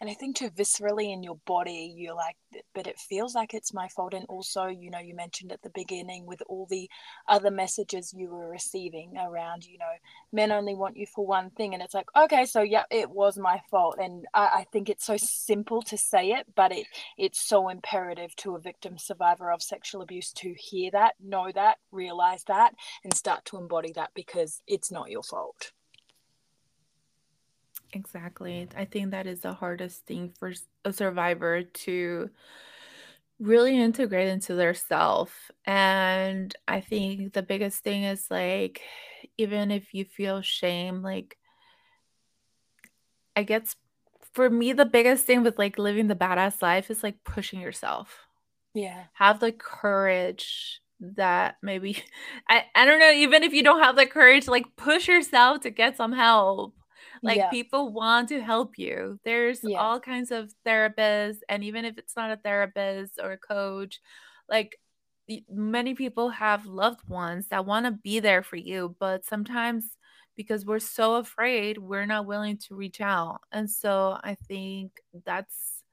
[0.00, 2.36] And I think too viscerally in your body, you're like,
[2.74, 4.14] but it feels like it's my fault.
[4.14, 6.88] And also, you know, you mentioned at the beginning with all the
[7.28, 9.92] other messages you were receiving around, you know,
[10.32, 11.74] men only want you for one thing.
[11.74, 13.96] And it's like, okay, so yeah, it was my fault.
[14.00, 16.86] And I, I think it's so simple to say it, but it
[17.16, 21.78] it's so imperative to a victim survivor of sexual abuse to hear that, know that,
[21.92, 22.74] realize that,
[23.04, 25.72] and start to embody that because it's not your fault.
[27.92, 28.68] Exactly.
[28.76, 32.30] I think that is the hardest thing for s- a survivor to
[33.38, 35.50] really integrate into their self.
[35.64, 38.82] And I think the biggest thing is like,
[39.38, 41.36] even if you feel shame, like,
[43.36, 43.76] I guess
[44.32, 48.18] for me, the biggest thing with like living the badass life is like pushing yourself.
[48.74, 49.04] Yeah.
[49.14, 52.02] Have the courage that maybe,
[52.48, 55.70] I, I don't know, even if you don't have the courage, like push yourself to
[55.70, 56.74] get some help
[57.22, 57.50] like yeah.
[57.50, 59.18] people want to help you.
[59.24, 59.78] There's Yeah.
[59.78, 64.00] all kinds of therapists and even if it's not a therapist or a coach
[64.48, 64.76] like
[65.48, 69.96] many people have loved ones that want to be there for you but sometimes
[70.36, 73.40] because we're so afraid we're not willing to reach out.
[73.52, 74.92] And so i think
[75.26, 75.84] that's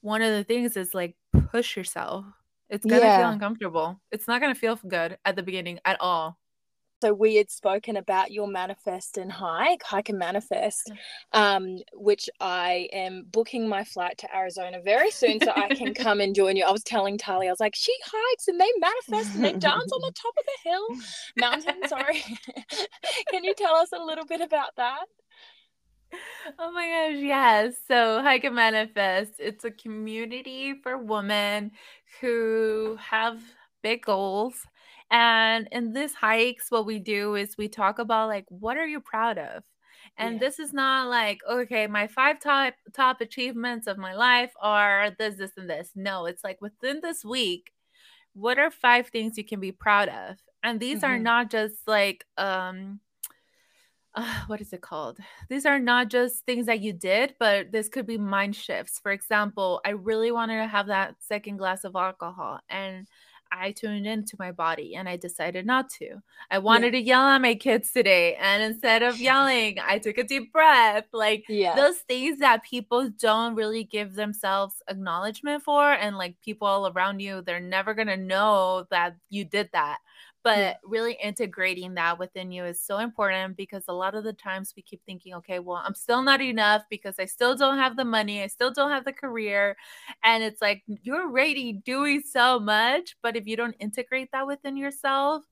[0.00, 1.16] one of the things is like
[1.50, 2.24] push yourself.
[2.70, 4.00] It's gonna feel uncomfortable.
[4.12, 6.38] It's not gonna feel good at the beginning at all
[7.00, 10.90] So we had spoken about your manifest and hike, hike and manifest,
[11.32, 16.20] um, which I am booking my flight to Arizona very soon so I can come
[16.20, 16.64] and join you.
[16.64, 19.92] I was telling Tali, I was like, she hikes and they manifest and they dance
[19.92, 20.86] on the top of the hill,
[21.36, 22.24] mountain, sorry.
[23.30, 25.04] can you tell us a little bit about that?
[26.58, 27.74] Oh my gosh, yes.
[27.86, 31.72] So Hike and Manifest, it's a community for women
[32.20, 33.40] who have
[33.82, 34.66] big goals.
[35.10, 39.00] And in this hikes, what we do is we talk about like what are you
[39.00, 39.64] proud of?
[40.16, 40.40] And Yeah.
[40.40, 45.36] this is not like, okay, my five top top achievements of my life are this,
[45.36, 45.92] this, and this.
[45.96, 47.72] No, it's like within this week,
[48.34, 50.38] what are five things you can be proud of?
[50.62, 51.20] And these are Mhm.
[51.20, 53.00] not just like um
[54.14, 55.18] uh, what is it called?
[55.48, 58.98] These are not just things that you did, but this could be mind shifts.
[58.98, 63.06] For example, I really wanted to have that second glass of alcohol and
[63.52, 66.22] I tuned into my body and I decided not to.
[66.50, 67.00] I wanted yeah.
[67.00, 68.34] to yell at my kids today.
[68.36, 71.04] And instead of yelling, I took a deep breath.
[71.12, 71.74] Like yeah.
[71.74, 75.92] those things that people don't really give themselves acknowledgement for.
[75.92, 79.98] And like people all around you, they're never going to know that you did that
[80.48, 80.56] Mm.
[80.56, 80.74] but yeah.
[80.84, 84.82] really integrating that within you is so important because a lot of the times we
[84.82, 88.42] keep thinking okay well i'm still not enough because i still don't have the money
[88.42, 89.76] i still don't have the career
[90.24, 94.76] and it's like you're already doing so much but if you don't integrate that within
[94.76, 95.44] yourself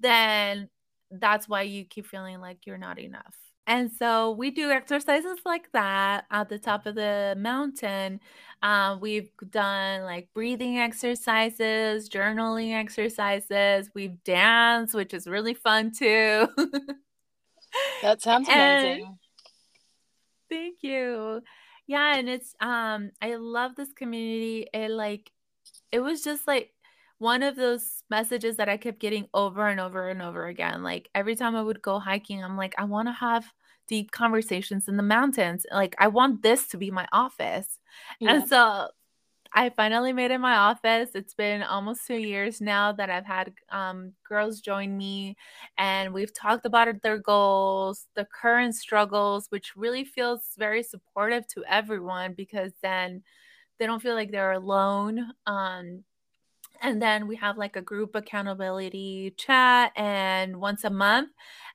[0.00, 0.68] then
[1.10, 5.72] that's why you keep feeling like you're not enough and so we do exercises like
[5.72, 8.20] that at the top of the mountain.
[8.62, 13.90] Uh, we've done like breathing exercises, journaling exercises.
[13.94, 16.48] We've danced, which is really fun too.
[18.02, 19.16] that sounds amazing.
[20.50, 21.42] thank you.
[21.86, 24.66] Yeah, and it's um I love this community.
[24.74, 25.30] It like
[25.90, 26.73] it was just like
[27.24, 30.82] one of those messages that I kept getting over and over and over again.
[30.82, 33.50] Like every time I would go hiking, I'm like, I want to have
[33.88, 35.64] deep conversations in the mountains.
[35.72, 37.80] Like I want this to be my office.
[38.20, 38.34] Yeah.
[38.34, 38.88] And so
[39.54, 41.10] I finally made it my office.
[41.14, 45.36] It's been almost two years now that I've had um, girls join me,
[45.78, 51.64] and we've talked about their goals, the current struggles, which really feels very supportive to
[51.68, 53.22] everyone because then
[53.78, 55.24] they don't feel like they're alone.
[55.46, 56.02] Um,
[56.84, 61.30] and then we have like a group accountability chat and once a month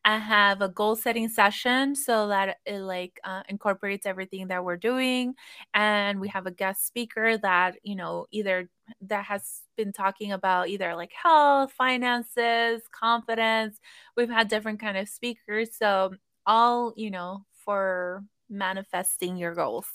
[0.06, 4.78] i have a goal setting session so that it like uh, incorporates everything that we're
[4.78, 5.34] doing
[5.74, 8.70] and we have a guest speaker that you know either
[9.02, 13.80] that has been talking about either like health finances confidence.
[14.18, 16.16] We've had different kind of speakers so
[16.48, 19.88] all you know for manifesting your goals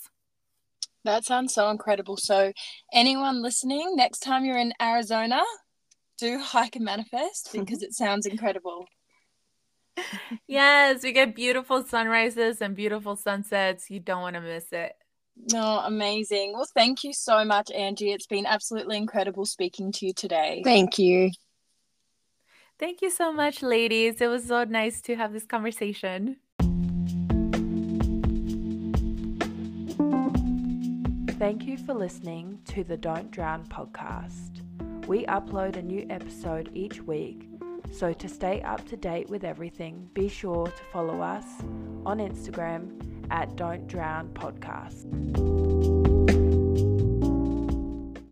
[1.05, 2.17] that sounds so incredible.
[2.17, 2.51] So,
[2.93, 5.41] anyone listening, next time you're in Arizona,
[6.17, 8.85] do hike and manifest because it sounds incredible.
[10.47, 13.89] yes, we get beautiful sunrises and beautiful sunsets.
[13.89, 14.93] You don't want to miss it.
[15.51, 16.53] No, amazing.
[16.53, 18.11] Well, thank you so much, Angie.
[18.11, 20.61] It's been absolutely incredible speaking to you today.
[20.63, 21.31] Thank you.
[22.79, 24.19] Thank you so much, ladies.
[24.19, 26.37] It was so nice to have this conversation.
[31.45, 34.63] Thank you for listening to the Don't Drown podcast.
[35.05, 37.47] We upload a new episode each week,
[37.91, 41.45] so to stay up to date with everything, be sure to follow us
[42.03, 45.74] on Instagram at Don't Drown Podcast.